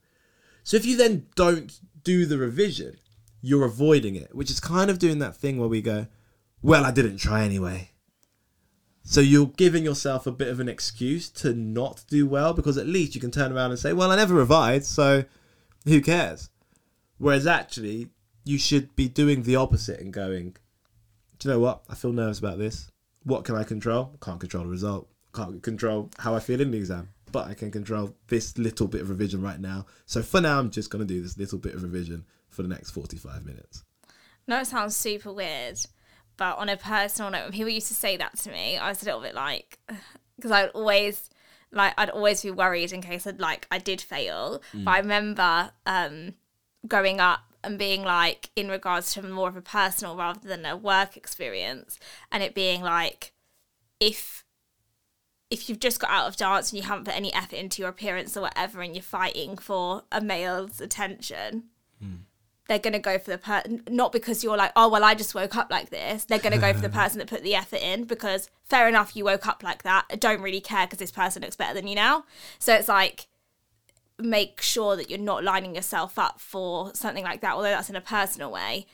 So 0.65 0.77
if 0.77 0.85
you 0.85 0.97
then 0.97 1.27
don't 1.35 1.79
do 2.05 2.27
the 2.27 2.39
revision, 2.39 2.97
you're 3.41 3.65
avoiding 3.65 4.17
it, 4.17 4.35
which 4.35 4.51
is 4.51 4.61
kind 4.61 4.91
of 4.91 4.99
doing 4.99 5.19
that 5.21 5.37
thing 5.37 5.59
where 5.59 5.69
we 5.69 5.81
go, 5.81 6.07
well, 6.61 6.85
I 6.85 6.91
didn't 6.91 7.19
try 7.19 7.45
anyway. 7.45 7.93
So 9.05 9.21
you're 9.21 9.47
giving 9.47 9.85
yourself 9.85 10.27
a 10.27 10.33
bit 10.33 10.49
of 10.49 10.61
an 10.61 10.69
excuse 10.69 11.31
to 11.31 11.55
not 11.55 12.05
do 12.09 12.27
well 12.27 12.53
because 12.53 12.77
at 12.77 12.87
least 12.87 13.15
you 13.15 13.21
can 13.21 13.31
turn 13.31 13.53
around 13.53 13.71
and 13.71 13.81
say, 13.81 13.95
well, 13.95 14.11
I 14.11 14.17
never 14.17 14.35
revised, 14.35 14.87
so 14.87 15.25
who 15.85 16.03
cares? 16.03 16.51
Whereas 17.17 17.47
actually, 17.47 18.11
you 18.45 18.59
should 18.59 18.95
be 18.97 19.09
doing 19.09 19.45
the 19.45 19.57
opposite 19.57 20.01
and 20.01 20.13
going, 20.13 20.57
do 21.39 21.49
you 21.49 21.55
know 21.55 21.61
what? 21.61 21.85
I 21.89 21.95
feel 21.95 22.13
nervous 22.13 22.39
about 22.39 22.59
this. 22.59 22.91
What 23.25 23.45
can 23.45 23.57
I 23.57 23.65
control? 23.65 24.17
Can't 24.23 24.41
control 24.41 24.65
the 24.65 24.71
result. 24.71 25.09
Can't 25.35 25.63
control 25.63 26.11
how 26.19 26.35
I 26.35 26.41
feel 26.41 26.61
in 26.61 26.71
the 26.71 26.79
exam. 26.79 27.11
But 27.31 27.49
I 27.49 27.55
can 27.55 27.71
control 27.71 28.15
this 28.29 28.57
little 28.57 28.87
bit 28.87 29.03
of 29.03 29.11
revision 29.11 29.43
right 29.43 29.61
now. 29.61 29.87
So 30.07 30.23
for 30.23 30.41
now, 30.41 30.59
I'm 30.59 30.71
just 30.71 30.91
going 30.91 31.07
to 31.07 31.15
do 31.15 31.21
this 31.21 31.37
little 31.37 31.59
bit 31.59 31.75
of 31.75 31.83
revision 31.83 32.25
for 32.49 32.63
the 32.63 32.69
next 32.69 32.91
45 32.91 33.45
minutes. 33.45 33.85
No, 34.47 34.61
it 34.61 34.67
sounds 34.67 34.97
super 34.97 35.31
weird, 35.31 35.79
but 36.39 36.57
on 36.57 36.71
a 36.71 36.77
personal 36.77 37.31
note, 37.31 37.43
when 37.43 37.53
people 37.53 37.69
used 37.69 37.89
to 37.89 37.95
say 37.95 38.17
that 38.17 38.39
to 38.39 38.51
me, 38.51 38.79
I 38.79 38.89
was 38.89 39.03
a 39.03 39.05
little 39.05 39.21
bit 39.21 39.35
like, 39.35 39.79
because 40.37 40.51
I'd 40.51 40.71
always, 40.71 41.29
like, 41.71 41.93
I'd 41.99 42.09
always 42.09 42.43
be 42.43 42.51
worried 42.51 42.93
in 42.93 43.03
case 43.03 43.27
I'd, 43.27 43.41
like, 43.41 43.67
I 43.71 43.77
did 43.77 44.01
fail. 44.01 44.63
But 44.73 44.91
I 44.91 44.99
remember 45.01 45.71
um, 45.85 46.35
growing 46.87 47.21
up 47.21 47.41
and 47.69 47.79
being 47.79 48.03
like, 48.03 48.51
in 48.57 48.69
regards 48.69 49.13
to 49.13 49.23
more 49.23 49.49
of 49.49 49.57
a 49.57 49.61
personal 49.61 50.17
rather 50.17 50.49
than 50.49 50.65
a 50.65 50.77
work 50.77 51.17
experience, 51.17 51.99
and 52.33 52.43
it 52.43 52.55
being 52.55 52.81
like, 52.81 53.33
if 54.01 54.45
if 55.51 55.69
you've 55.69 55.81
just 55.81 56.01
got 56.01 56.11
out 56.11 56.29
of 56.29 56.37
dance 56.37 56.71
and 56.73 56.79
you 56.79 56.87
haven't 56.87 57.05
put 57.05 57.17
any 57.17 57.33
effort 57.33 57.57
into 57.57 57.81
your 57.81 57.89
appearance 57.91 58.37
or 58.37 58.43
whatever, 58.43 58.81
and 58.81 58.95
you're 58.95 59.03
fighting 59.03 59.57
for 59.57 60.03
a 60.11 60.21
male's 60.21 60.81
attention, 60.81 61.65
hmm. 62.03 62.17
they're 62.69 62.79
going 62.79 62.93
to 62.95 62.99
go 62.99 63.19
for 63.19 63.31
the 63.31 63.39
per 63.39 63.63
not 63.89 64.13
because 64.13 64.43
you're 64.43 64.57
like 64.57 64.73
oh 64.77 64.89
well 64.89 65.05
i 65.05 65.15
just 65.15 65.35
woke 65.35 65.57
up 65.57 65.71
like 65.71 65.91
this. 65.91 66.25
They're 66.25 66.39
going 66.39 66.55
to 66.55 66.59
go 66.59 66.73
for 66.73 66.81
the 66.81 66.89
person 67.01 67.19
that 67.19 67.29
put 67.29 67.43
the 67.43 67.55
effort 67.55 67.83
in 67.83 68.05
because 68.05 68.49
fair 68.65 68.89
enough 68.89 69.15
you 69.15 69.25
woke 69.25 69.47
up 69.47 69.63
like 69.63 69.83
that. 69.83 70.07
I 70.11 70.17
don't 70.17 70.41
really 70.41 70.61
care 70.61 70.87
because 70.87 70.99
this 70.99 71.13
person 71.13 71.43
looks 71.43 71.57
better 71.57 71.75
than 71.75 71.87
you 71.87 71.95
now. 71.95 72.25
So 72.59 72.75
it's 72.75 72.89
like 72.89 73.28
make 74.19 74.61
sure 74.61 74.97
that 74.97 75.09
you're 75.11 75.19
not 75.19 75.45
lining 75.45 75.75
yourself 75.75 76.19
up 76.19 76.41
for 76.41 76.95
something 76.95 77.25
like 77.25 77.41
that 77.41 77.55
although 77.55 77.71
that's 77.71 77.91
in 77.91 77.97
a 77.97 78.01
personal 78.01 78.51
way. 78.51 78.87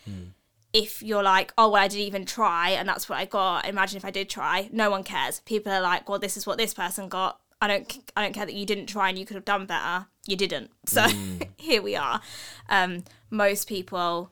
If 0.73 1.03
you're 1.03 1.23
like 1.23 1.53
oh 1.57 1.71
well 1.71 1.83
i 1.83 1.89
didn't 1.89 2.07
even 2.07 2.27
try 2.27 2.71
and 2.71 2.89
that's 2.89 3.09
what 3.09 3.19
i 3.19 3.25
got. 3.25 3.67
Imagine 3.67 3.97
if 3.97 4.05
i 4.05 4.11
did 4.11 4.29
try. 4.29 4.69
No 4.73 4.91
one 4.91 5.05
cares. 5.05 5.41
People 5.41 5.73
are 5.73 5.81
like 5.81 6.09
well 6.09 6.19
this 6.19 6.37
is 6.37 6.47
what 6.47 6.59
this 6.59 6.75
person 6.75 7.09
got. 7.09 7.41
I 7.61 7.69
don't 7.69 8.13
i 8.17 8.23
don't 8.23 8.35
care 8.35 8.47
that 8.47 8.55
you 8.55 8.67
didn't 8.67 8.87
try 8.87 9.09
and 9.09 9.19
you 9.19 9.25
could 9.27 9.37
have 9.37 9.45
done 9.45 9.67
better. 9.67 10.07
You 10.27 10.37
didn't. 10.37 10.71
So 10.87 11.07
here 11.57 11.83
we 11.83 11.97
are. 11.97 12.21
Um, 12.69 13.05
most 13.31 13.69
people 13.69 14.31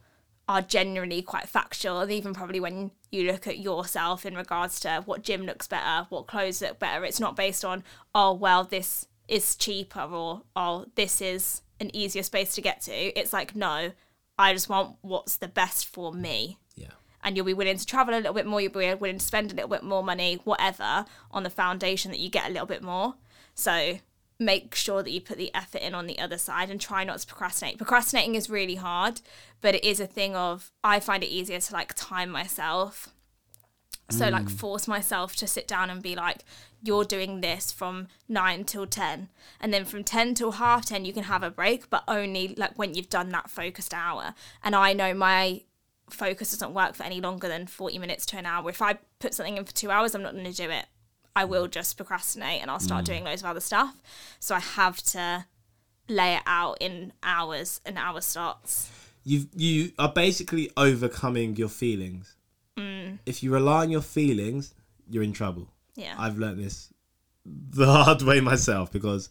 are 0.48 0.61
generally 0.61 1.22
quite 1.22 1.48
factual 1.48 2.00
and 2.00 2.11
even 2.11 2.35
probably 2.35 2.61
when 2.61 2.90
you 3.11 3.31
look 3.31 3.46
at 3.46 3.59
yourself 3.59 4.26
in 4.26 4.35
regards 4.35 4.81
to 4.81 5.02
what 5.07 5.22
gym 5.22 5.42
looks 5.42 5.68
better 5.68 6.07
what 6.09 6.26
clothes 6.26 6.61
look 6.61 6.78
better 6.78 7.05
it's 7.05 7.20
not 7.20 7.37
based 7.37 7.64
on 7.64 7.85
oh 8.14 8.33
well 8.33 8.64
this 8.64 9.07
is 9.33 9.57
cheaper 9.57 10.01
or 10.03 10.42
oh 10.55 10.85
this 10.95 11.21
is 11.21 11.62
an 11.81 11.90
easier 11.97 12.23
space 12.23 12.55
to 12.55 12.61
get 12.61 12.81
to 12.83 12.92
it's 12.92 13.33
like 13.33 13.57
no 13.57 13.90
i 14.38 14.53
just 14.53 14.68
want 14.68 14.97
what's 15.01 15.37
the 15.38 15.49
best 15.49 15.87
for 15.87 16.12
me 16.12 16.59
Yeah. 16.77 16.88
and 17.25 17.37
you'll 17.37 17.47
be 17.47 17.55
willing 17.55 17.79
to 17.79 17.87
travel 17.87 18.14
a 18.14 18.16
little 18.16 18.35
bit 18.35 18.47
more, 18.47 18.61
you'll 18.61 18.73
be 18.73 18.92
willing 18.95 19.18
to 19.18 19.25
spend 19.25 19.51
a 19.51 19.55
little 19.55 19.68
bit 19.71 19.83
more 19.83 20.03
money, 20.05 20.38
whatever, 20.45 21.05
on 21.31 21.42
the 21.45 21.51
foundation 21.51 22.11
that 22.11 22.21
you 22.21 22.29
get 22.31 22.49
a 22.49 22.53
little 22.53 22.66
bit 22.66 22.83
more. 22.83 23.14
So 23.55 23.99
make 24.38 24.75
sure 24.75 25.03
that 25.03 25.11
you 25.12 25.21
put 25.21 25.38
the 25.38 25.55
effort 25.55 25.83
in 25.83 25.95
on 25.95 26.07
the 26.07 26.18
other 26.18 26.38
side 26.38 26.71
and 26.71 26.81
try 26.81 27.05
not 27.05 27.18
to 27.21 27.27
procrastinate. 27.27 27.79
Procrastinating 27.79 28.35
is 28.35 28.51
really 28.51 28.75
hard, 28.77 29.21
but 29.61 29.75
it 29.75 29.85
is 29.85 30.01
a 30.01 30.07
thing 30.07 30.35
of 30.35 30.73
I 30.83 30.99
find 31.01 31.23
it 31.23 31.29
easier 31.29 31.61
to 31.61 31.73
like 31.73 31.92
time 31.95 32.31
myself 32.31 33.09
So 34.12 34.29
like 34.29 34.44
mm. 34.44 34.51
force 34.51 34.87
myself 34.87 35.35
to 35.37 35.46
sit 35.46 35.66
down 35.66 35.90
and 35.90 36.03
be 36.03 36.14
like, 36.14 36.44
you're 36.83 37.05
doing 37.05 37.40
this 37.40 37.72
from 37.72 38.09
nine 38.29 38.64
till 38.64 38.87
ten, 38.87 39.29
and 39.61 39.72
then 39.72 39.85
from 39.85 40.05
ten 40.05 40.35
till 40.35 40.53
half 40.53 40.85
ten 40.85 41.05
you 41.05 41.12
can 41.12 41.25
have 41.25 41.42
a 41.42 41.51
break, 41.51 41.88
but 41.90 42.05
only 42.09 42.55
like 42.57 42.79
when 42.79 42.94
you've 42.94 43.09
done 43.09 43.31
that 43.31 43.51
focused 43.51 43.94
hour. 43.94 44.35
And 44.62 44.75
I 44.75 44.92
know 44.92 45.14
my 45.14 45.62
focus 46.11 46.51
doesn't 46.51 46.75
work 46.75 46.94
for 46.94 47.05
any 47.05 47.20
longer 47.20 47.48
than 47.48 47.66
forty 47.66 47.98
minutes 47.98 48.27
to 48.27 48.37
an 48.37 48.46
hour. 48.46 48.68
If 48.68 48.83
I 48.83 48.98
put 49.18 49.35
something 49.35 49.57
in 49.57 49.64
for 49.64 49.72
two 49.72 49.90
hours, 49.90 50.14
I'm 50.14 50.22
not 50.22 50.33
going 50.33 50.44
to 50.44 50.53
do 50.53 50.70
it. 50.70 50.87
I 51.35 51.44
will 51.44 51.66
mm. 51.66 51.70
just 51.70 51.96
procrastinate 51.96 52.61
and 52.61 52.70
I'll 52.70 52.81
start 52.81 53.05
mm. 53.05 53.07
doing 53.07 53.25
loads 53.25 53.42
of 53.42 53.48
other 53.48 53.61
stuff. 53.61 53.94
So 54.40 54.55
I 54.55 54.61
have 54.61 55.03
to 55.05 55.46
lay 56.09 56.35
it 56.35 56.42
out 56.46 56.79
in 56.81 57.12
hours 57.22 57.81
and 57.87 57.96
hour 57.96 58.20
slots. 58.20 58.90
you 59.25 59.46
you 59.55 59.92
are 59.98 60.12
basically 60.12 60.70
overcoming 60.77 61.57
your 61.57 61.68
feelings. 61.68 62.37
Mm. 62.78 63.18
If 63.26 63.42
you 63.42 63.52
rely 63.52 63.82
on 63.82 63.90
your 63.90 64.02
feelings, 64.02 64.74
you're 65.08 65.22
in 65.22 65.32
trouble. 65.32 65.68
Yeah. 65.94 66.14
I've 66.18 66.38
learned 66.38 66.58
this 66.58 66.92
the 67.44 67.87
hard 67.87 68.22
way 68.22 68.40
myself 68.40 68.92
because 68.92 69.28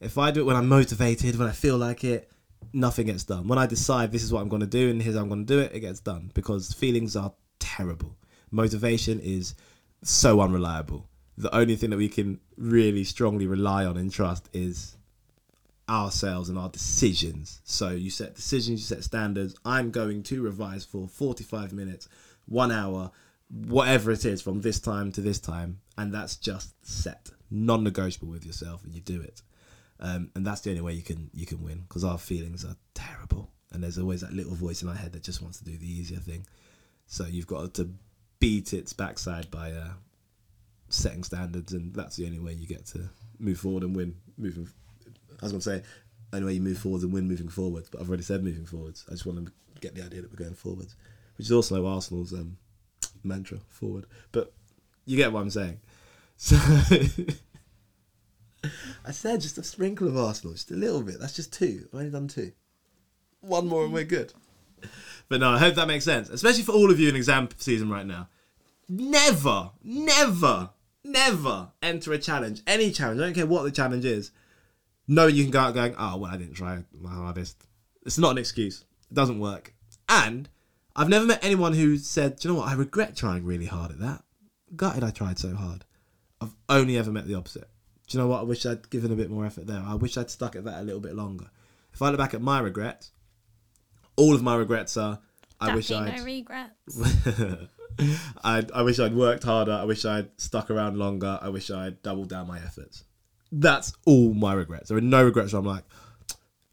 if 0.00 0.16
I 0.16 0.30
do 0.30 0.40
it 0.40 0.44
when 0.44 0.56
I'm 0.56 0.68
motivated, 0.68 1.36
when 1.36 1.48
I 1.48 1.52
feel 1.52 1.76
like 1.76 2.04
it, 2.04 2.30
nothing 2.72 3.06
gets 3.06 3.24
done. 3.24 3.48
When 3.48 3.58
I 3.58 3.66
decide 3.66 4.12
this 4.12 4.22
is 4.22 4.32
what 4.32 4.40
I'm 4.40 4.48
going 4.48 4.60
to 4.60 4.66
do 4.66 4.90
and 4.90 5.02
here's 5.02 5.16
how 5.16 5.22
I'm 5.22 5.28
going 5.28 5.46
to 5.46 5.54
do 5.54 5.60
it, 5.60 5.72
it 5.74 5.80
gets 5.80 6.00
done 6.00 6.30
because 6.34 6.72
feelings 6.72 7.16
are 7.16 7.32
terrible. 7.58 8.16
Motivation 8.50 9.20
is 9.20 9.54
so 10.02 10.40
unreliable. 10.40 11.08
The 11.36 11.54
only 11.54 11.76
thing 11.76 11.90
that 11.90 11.96
we 11.96 12.08
can 12.08 12.40
really 12.56 13.04
strongly 13.04 13.46
rely 13.46 13.84
on 13.84 13.96
and 13.96 14.10
trust 14.12 14.48
is 14.52 14.96
ourselves 15.88 16.48
and 16.48 16.58
our 16.58 16.68
decisions. 16.68 17.60
So 17.64 17.90
you 17.90 18.10
set 18.10 18.34
decisions, 18.34 18.80
you 18.80 18.96
set 18.96 19.04
standards. 19.04 19.54
I'm 19.64 19.90
going 19.90 20.22
to 20.24 20.42
revise 20.42 20.84
for 20.84 21.08
45 21.08 21.72
minutes, 21.72 22.08
one 22.48 22.72
hour, 22.72 23.10
whatever 23.48 24.10
it 24.10 24.24
is 24.24 24.42
from 24.42 24.60
this 24.60 24.80
time 24.80 25.12
to 25.12 25.20
this 25.20 25.38
time. 25.38 25.80
And 25.96 26.12
that's 26.12 26.36
just 26.36 26.74
set, 26.86 27.30
non 27.50 27.84
negotiable 27.84 28.28
with 28.28 28.46
yourself, 28.46 28.84
and 28.84 28.94
you 28.94 29.00
do 29.00 29.20
it. 29.20 29.42
Um, 30.00 30.30
and 30.34 30.46
that's 30.46 30.60
the 30.60 30.70
only 30.70 30.82
way 30.82 30.92
you 30.92 31.02
can 31.02 31.28
you 31.34 31.44
can 31.44 31.62
win 31.62 31.80
because 31.88 32.04
our 32.04 32.18
feelings 32.18 32.64
are 32.64 32.76
terrible, 32.94 33.50
and 33.72 33.82
there's 33.82 33.98
always 33.98 34.20
that 34.20 34.32
little 34.32 34.54
voice 34.54 34.82
in 34.82 34.88
our 34.88 34.94
head 34.94 35.12
that 35.12 35.24
just 35.24 35.42
wants 35.42 35.58
to 35.58 35.64
do 35.64 35.76
the 35.76 35.90
easier 35.90 36.18
thing. 36.18 36.46
So 37.06 37.26
you've 37.26 37.46
got 37.46 37.74
to 37.74 37.90
beat 38.38 38.72
its 38.72 38.92
backside 38.92 39.50
by 39.50 39.72
uh, 39.72 39.90
setting 40.88 41.24
standards, 41.24 41.72
and 41.72 41.92
that's 41.94 42.16
the 42.16 42.26
only 42.26 42.38
way 42.38 42.52
you 42.52 42.66
get 42.66 42.86
to 42.86 43.08
move 43.38 43.58
forward 43.58 43.82
and 43.82 43.96
win. 43.96 44.14
Moving, 44.36 44.68
I 45.40 45.44
was 45.44 45.52
going 45.52 45.60
to 45.60 45.70
say, 45.70 45.82
only 46.32 46.46
way 46.46 46.52
you 46.54 46.60
move 46.60 46.78
forward 46.78 47.02
and 47.02 47.12
win 47.12 47.26
moving 47.26 47.48
forwards, 47.48 47.88
but 47.90 48.00
I've 48.00 48.08
already 48.08 48.22
said 48.22 48.44
moving 48.44 48.66
forwards. 48.66 49.04
I 49.08 49.12
just 49.12 49.26
want 49.26 49.44
to 49.46 49.52
get 49.80 49.94
the 49.94 50.04
idea 50.04 50.22
that 50.22 50.30
we're 50.30 50.44
going 50.44 50.54
forwards, 50.54 50.94
which 51.38 51.46
is 51.46 51.52
also 51.52 51.86
Arsenal's 51.86 52.32
um, 52.32 52.58
mantra, 53.24 53.58
forward. 53.68 54.04
But 54.32 54.52
you 55.06 55.16
get 55.16 55.32
what 55.32 55.40
I'm 55.40 55.50
saying. 55.50 55.80
So 56.40 56.56
I 59.04 59.10
said 59.10 59.40
just 59.40 59.58
a 59.58 59.62
sprinkle 59.62 60.06
of 60.06 60.16
Arsenal, 60.16 60.52
just 60.52 60.70
a 60.70 60.74
little 60.74 61.02
bit. 61.02 61.18
That's 61.20 61.34
just 61.34 61.52
two. 61.52 61.88
I've 61.88 61.98
only 61.98 62.10
done 62.10 62.28
two. 62.28 62.52
One 63.40 63.66
more 63.66 63.84
and 63.84 63.92
we're 63.92 64.04
good. 64.04 64.32
But 65.28 65.40
no, 65.40 65.50
I 65.50 65.58
hope 65.58 65.74
that 65.74 65.88
makes 65.88 66.04
sense, 66.04 66.28
especially 66.30 66.62
for 66.62 66.72
all 66.72 66.90
of 66.90 66.98
you 66.98 67.08
in 67.08 67.16
exam 67.16 67.48
season 67.58 67.90
right 67.90 68.06
now. 68.06 68.28
Never, 68.88 69.70
never, 69.82 70.70
never 71.04 71.68
enter 71.82 72.12
a 72.12 72.18
challenge, 72.18 72.62
any 72.66 72.90
challenge. 72.90 73.20
I 73.20 73.24
don't 73.24 73.34
care 73.34 73.46
what 73.46 73.64
the 73.64 73.70
challenge 73.70 74.04
is. 74.04 74.30
Knowing 75.06 75.34
you 75.34 75.44
can 75.44 75.50
go 75.50 75.60
out 75.60 75.74
going, 75.74 75.94
oh 75.98 76.16
well, 76.18 76.30
I 76.30 76.36
didn't 76.36 76.54
try 76.54 76.84
my 76.92 77.10
hardest. 77.10 77.64
It's 78.04 78.18
not 78.18 78.32
an 78.32 78.38
excuse. 78.38 78.84
It 79.10 79.14
doesn't 79.14 79.38
work. 79.38 79.74
And 80.08 80.48
I've 80.98 81.08
never 81.08 81.24
met 81.24 81.44
anyone 81.44 81.74
who 81.74 81.96
said, 81.96 82.40
Do 82.40 82.48
you 82.48 82.54
know 82.54 82.60
what? 82.60 82.68
I 82.68 82.74
regret 82.74 83.14
trying 83.14 83.44
really 83.44 83.66
hard 83.66 83.92
at 83.92 84.00
that. 84.00 84.24
Gutted 84.74 85.04
I 85.04 85.10
tried 85.10 85.38
so 85.38 85.54
hard. 85.54 85.84
I've 86.40 86.54
only 86.68 86.98
ever 86.98 87.12
met 87.12 87.28
the 87.28 87.36
opposite. 87.36 87.68
Do 88.08 88.18
you 88.18 88.22
know 88.24 88.28
what? 88.28 88.40
I 88.40 88.42
wish 88.42 88.66
I'd 88.66 88.90
given 88.90 89.12
a 89.12 89.16
bit 89.16 89.30
more 89.30 89.46
effort 89.46 89.68
there. 89.68 89.80
I 89.86 89.94
wish 89.94 90.18
I'd 90.18 90.28
stuck 90.28 90.56
at 90.56 90.64
that 90.64 90.80
a 90.80 90.82
little 90.82 91.00
bit 91.00 91.14
longer. 91.14 91.46
If 91.92 92.02
I 92.02 92.08
look 92.08 92.18
back 92.18 92.34
at 92.34 92.42
my 92.42 92.58
regrets, 92.58 93.12
all 94.16 94.34
of 94.34 94.42
my 94.42 94.56
regrets 94.56 94.96
are 94.96 95.20
I 95.60 95.72
wish 95.72 95.90
I'd 95.92 96.16
no 96.16 96.24
regrets. 96.24 97.00
I 98.44 98.66
I 98.74 98.82
wish 98.82 98.98
I'd 98.98 99.14
worked 99.14 99.44
harder. 99.44 99.72
I 99.72 99.84
wish 99.84 100.04
I'd 100.04 100.30
stuck 100.36 100.68
around 100.68 100.98
longer. 100.98 101.38
I 101.40 101.48
wish 101.48 101.70
I'd 101.70 102.02
doubled 102.02 102.28
down 102.28 102.48
my 102.48 102.58
efforts. 102.58 103.04
That's 103.52 103.92
all 104.04 104.34
my 104.34 104.52
regrets. 104.52 104.88
There 104.88 104.98
are 104.98 105.00
no 105.00 105.24
regrets 105.24 105.52
where 105.52 105.60
I'm 105.60 105.66
like, 105.66 105.84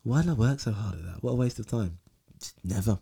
why 0.02 0.22
did 0.22 0.32
I 0.32 0.34
work 0.34 0.60
so 0.60 0.72
hard 0.72 0.96
at 0.96 1.06
that? 1.06 1.24
What 1.24 1.32
a 1.32 1.36
waste 1.36 1.60
of 1.60 1.68
time. 1.68 2.00
Just. 2.40 2.56
Never. 2.64 3.00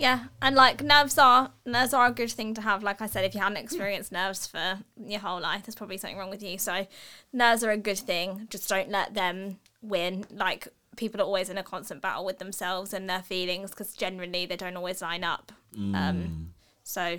Yeah, 0.00 0.24
and 0.40 0.56
like 0.56 0.82
nerves 0.82 1.18
are 1.18 1.52
nerves 1.66 1.92
are 1.92 2.06
a 2.06 2.10
good 2.10 2.30
thing 2.30 2.54
to 2.54 2.62
have. 2.62 2.82
Like 2.82 3.02
I 3.02 3.06
said, 3.06 3.24
if 3.26 3.34
you 3.34 3.40
hadn't 3.40 3.58
experienced 3.58 4.10
nerves 4.10 4.46
for 4.46 4.78
your 4.98 5.20
whole 5.20 5.40
life, 5.40 5.64
there's 5.66 5.74
probably 5.74 5.98
something 5.98 6.16
wrong 6.16 6.30
with 6.30 6.42
you. 6.42 6.56
So 6.56 6.86
nerves 7.34 7.62
are 7.62 7.70
a 7.70 7.76
good 7.76 7.98
thing. 7.98 8.46
Just 8.48 8.66
don't 8.66 8.88
let 8.88 9.12
them 9.12 9.58
win. 9.82 10.24
Like 10.30 10.68
people 10.96 11.20
are 11.20 11.24
always 11.24 11.50
in 11.50 11.58
a 11.58 11.62
constant 11.62 12.00
battle 12.00 12.24
with 12.24 12.38
themselves 12.38 12.94
and 12.94 13.10
their 13.10 13.20
feelings 13.20 13.70
because 13.70 13.92
generally 13.94 14.46
they 14.46 14.56
don't 14.56 14.76
always 14.76 15.02
line 15.02 15.22
up. 15.22 15.52
Um, 15.94 16.54
so 16.82 17.18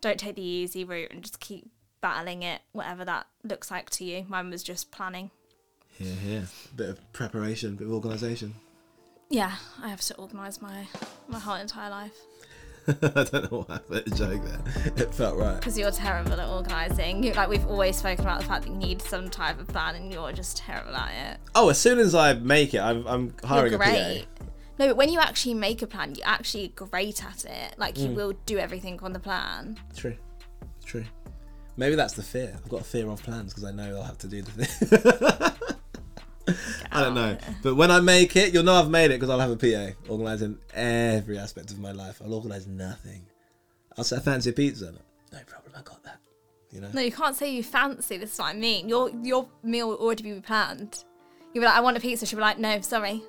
don't 0.00 0.18
take 0.18 0.36
the 0.36 0.42
easy 0.42 0.84
route 0.84 1.10
and 1.10 1.22
just 1.22 1.40
keep 1.40 1.70
battling 2.00 2.44
it, 2.44 2.62
whatever 2.70 3.04
that 3.04 3.26
looks 3.42 3.68
like 3.68 3.90
to 3.90 4.04
you. 4.04 4.26
Mine 4.28 4.48
was 4.48 4.62
just 4.62 4.92
planning. 4.92 5.32
Here, 5.98 6.14
here. 6.14 6.46
Bit 6.74 6.88
of 6.88 7.12
preparation, 7.12 7.70
a 7.70 7.76
bit 7.76 7.88
of 7.88 7.92
organisation. 7.92 8.54
Yeah, 9.32 9.52
I 9.82 9.88
have 9.88 10.02
to 10.02 10.16
organise 10.18 10.60
my 10.60 10.86
my 11.26 11.38
whole 11.38 11.54
entire 11.54 11.88
life. 11.88 12.12
I 12.86 13.24
don't 13.24 13.50
know 13.50 13.64
why 13.66 13.76
I 13.76 13.78
put 13.78 14.06
a 14.06 14.10
joke 14.10 14.42
there. 14.44 14.92
It 14.96 15.14
felt 15.14 15.38
right. 15.38 15.56
because 15.56 15.78
you're 15.78 15.90
terrible 15.90 16.38
at 16.38 16.48
organising. 16.48 17.32
Like 17.32 17.48
we've 17.48 17.66
always 17.66 17.96
spoken 17.96 18.26
about 18.26 18.40
the 18.42 18.46
fact 18.46 18.64
that 18.64 18.70
you 18.70 18.76
need 18.76 19.00
some 19.00 19.30
type 19.30 19.58
of 19.58 19.68
plan, 19.68 19.94
and 19.94 20.12
you're 20.12 20.32
just 20.32 20.58
terrible 20.58 20.94
at 20.94 21.32
it. 21.32 21.40
Oh, 21.54 21.70
as 21.70 21.80
soon 21.80 21.98
as 21.98 22.14
I 22.14 22.34
make 22.34 22.74
it, 22.74 22.80
I'm, 22.80 23.06
I'm 23.06 23.34
hiring 23.42 23.72
you're 23.72 23.80
a 23.82 23.84
great. 23.86 24.26
PA. 24.38 24.44
No, 24.78 24.88
but 24.88 24.96
when 24.96 25.08
you 25.10 25.18
actually 25.18 25.54
make 25.54 25.80
a 25.80 25.86
plan, 25.86 26.14
you're 26.14 26.26
actually 26.26 26.68
great 26.68 27.24
at 27.24 27.46
it. 27.46 27.78
Like 27.78 27.94
Mm. 27.94 28.02
you 28.02 28.14
will 28.14 28.34
do 28.44 28.58
everything 28.58 29.00
on 29.02 29.14
the 29.14 29.20
plan. 29.20 29.78
True. 29.96 30.16
True. 30.84 31.04
Maybe 31.78 31.94
that's 31.94 32.12
the 32.14 32.22
fear. 32.22 32.52
I've 32.54 32.68
got 32.68 32.82
a 32.82 32.84
fear 32.84 33.08
of 33.08 33.22
plans 33.22 33.54
because 33.54 33.64
I 33.64 33.70
know 33.72 33.96
I'll 33.96 34.02
have 34.02 34.18
to 34.18 34.28
do 34.28 34.42
the 34.42 34.66
thing. 34.66 35.76
I 36.90 37.02
don't 37.02 37.14
know. 37.14 37.36
But 37.62 37.76
when 37.76 37.90
I 37.90 38.00
make 38.00 38.36
it, 38.36 38.52
you'll 38.52 38.64
know 38.64 38.74
I've 38.74 38.90
made 38.90 39.06
it 39.06 39.20
because 39.20 39.30
I'll 39.30 39.38
have 39.40 39.50
a 39.50 39.56
PA 39.56 39.94
organising 40.08 40.58
every 40.74 41.38
aspect 41.38 41.70
of 41.70 41.78
my 41.78 41.92
life. 41.92 42.20
I'll 42.24 42.34
organise 42.34 42.66
nothing. 42.66 43.26
I'll 43.96 44.04
say 44.04 44.16
I 44.16 44.20
fancy 44.20 44.50
a 44.50 44.52
pizza. 44.52 44.92
No 45.32 45.38
problem, 45.46 45.72
I 45.76 45.82
got 45.82 46.02
that. 46.04 46.18
You 46.70 46.80
know? 46.80 46.90
No, 46.92 47.00
you 47.00 47.12
can't 47.12 47.36
say 47.36 47.52
you 47.54 47.62
fancy. 47.62 48.16
This 48.16 48.32
is 48.32 48.38
what 48.38 48.48
I 48.48 48.54
mean. 48.54 48.88
Your 48.88 49.10
your 49.22 49.48
meal 49.62 49.88
will 49.88 49.96
already 49.96 50.22
be 50.24 50.40
planned. 50.40 51.04
You'll 51.52 51.62
be 51.62 51.66
like, 51.66 51.76
I 51.76 51.80
want 51.80 51.96
a 51.96 52.00
pizza. 52.00 52.26
She'll 52.26 52.38
be 52.38 52.42
like, 52.42 52.58
No, 52.58 52.80
sorry. 52.80 53.22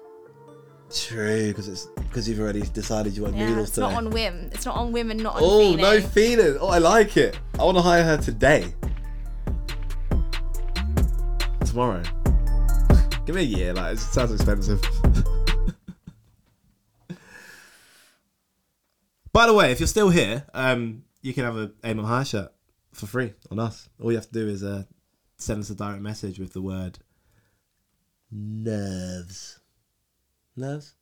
True, 0.93 1.47
because 1.47 1.67
it's 1.67 1.87
because 1.97 2.29
you've 2.29 2.39
already 2.39 2.61
decided 2.61 3.17
you 3.17 3.23
want 3.23 3.35
Yeah, 3.35 3.49
noodles 3.49 3.67
it's 3.69 3.75
today. 3.75 3.87
not 3.87 3.97
on 3.97 4.09
whim. 4.11 4.49
It's 4.53 4.65
not 4.65 4.75
on 4.75 4.91
whim 4.91 5.11
and 5.11 5.21
not 5.21 5.35
on 5.35 5.41
oh, 5.43 5.59
feeling. 5.59 5.77
no 5.81 6.01
feeling. 6.01 6.57
Oh, 6.59 6.67
I 6.67 6.77
like 6.77 7.17
it. 7.17 7.37
I 7.59 7.63
want 7.63 7.77
to 7.77 7.81
hire 7.81 8.03
her 8.03 8.17
today. 8.17 8.73
Tomorrow. 11.65 12.03
Give 13.25 13.35
me 13.35 13.41
a 13.41 13.45
year. 13.45 13.73
Like 13.73 13.93
it 13.93 13.99
sounds 13.99 14.33
expensive. 14.33 14.81
By 19.31 19.47
the 19.47 19.53
way, 19.53 19.71
if 19.71 19.79
you're 19.79 19.87
still 19.87 20.09
here, 20.09 20.45
um, 20.53 21.05
you 21.21 21.33
can 21.33 21.45
have 21.45 21.55
a 21.57 21.71
aim 21.83 21.99
at 21.99 22.05
high 22.05 22.23
shirt 22.23 22.51
for 22.91 23.07
free 23.07 23.33
on 23.49 23.59
us. 23.59 23.89
All 23.99 24.11
you 24.11 24.17
have 24.17 24.27
to 24.27 24.33
do 24.33 24.47
is 24.47 24.63
uh, 24.63 24.83
send 25.37 25.61
us 25.61 25.69
a 25.69 25.75
direct 25.75 26.01
message 26.01 26.37
with 26.37 26.53
the 26.53 26.61
word 26.61 26.99
nerves. 28.29 29.59
Nerves? 30.55 30.95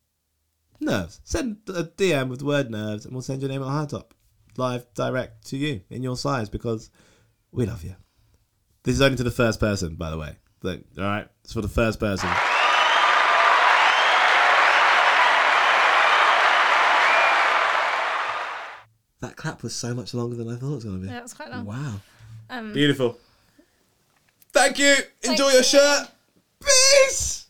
Nerves. 0.80 1.20
Send 1.24 1.58
a 1.68 1.84
DM 1.84 2.30
with 2.30 2.40
the 2.40 2.46
word 2.46 2.70
nerves 2.70 3.06
and 3.06 3.14
we'll 3.14 3.22
send 3.22 3.42
your 3.42 3.50
name 3.50 3.64
high 3.64 3.86
top. 3.86 4.14
Live 4.58 4.86
direct 4.94 5.48
to 5.48 5.58
you 5.58 5.82
in 5.90 6.04
your 6.04 6.18
size 6.18 6.50
because 6.50 6.90
we 7.52 7.66
love 7.66 7.84
you. 7.84 7.96
This 8.84 8.96
is 8.96 9.02
only 9.02 9.18
to 9.18 9.24
the 9.24 9.32
first 9.32 9.60
person, 9.60 9.96
by 9.96 10.10
the 10.10 10.18
way. 10.18 10.38
Look, 10.64 10.82
all 10.98 11.04
right? 11.04 11.28
It's 11.44 11.54
for 11.54 11.62
the 11.62 11.68
first 11.68 12.00
person. 12.00 12.30
That 19.22 19.36
clap 19.36 19.62
was 19.62 19.76
so 19.76 19.94
much 19.94 20.14
longer 20.14 20.36
than 20.36 20.48
I 20.50 20.56
thought 20.56 20.72
it 20.72 20.76
was 20.76 20.84
going 20.84 20.96
to 20.98 21.02
be. 21.04 21.08
Yeah, 21.12 21.20
it 21.20 21.24
was 21.24 21.34
quite 21.34 21.52
long. 21.52 21.66
Wow. 21.66 22.02
Um, 22.50 22.74
Beautiful. 22.74 23.18
Thank 24.52 24.80
you. 24.80 24.96
Enjoy 25.24 25.38
Thank 25.38 25.40
your 25.40 25.58
you. 25.58 25.64
shirt. 25.64 26.08
Peace. 26.60 27.46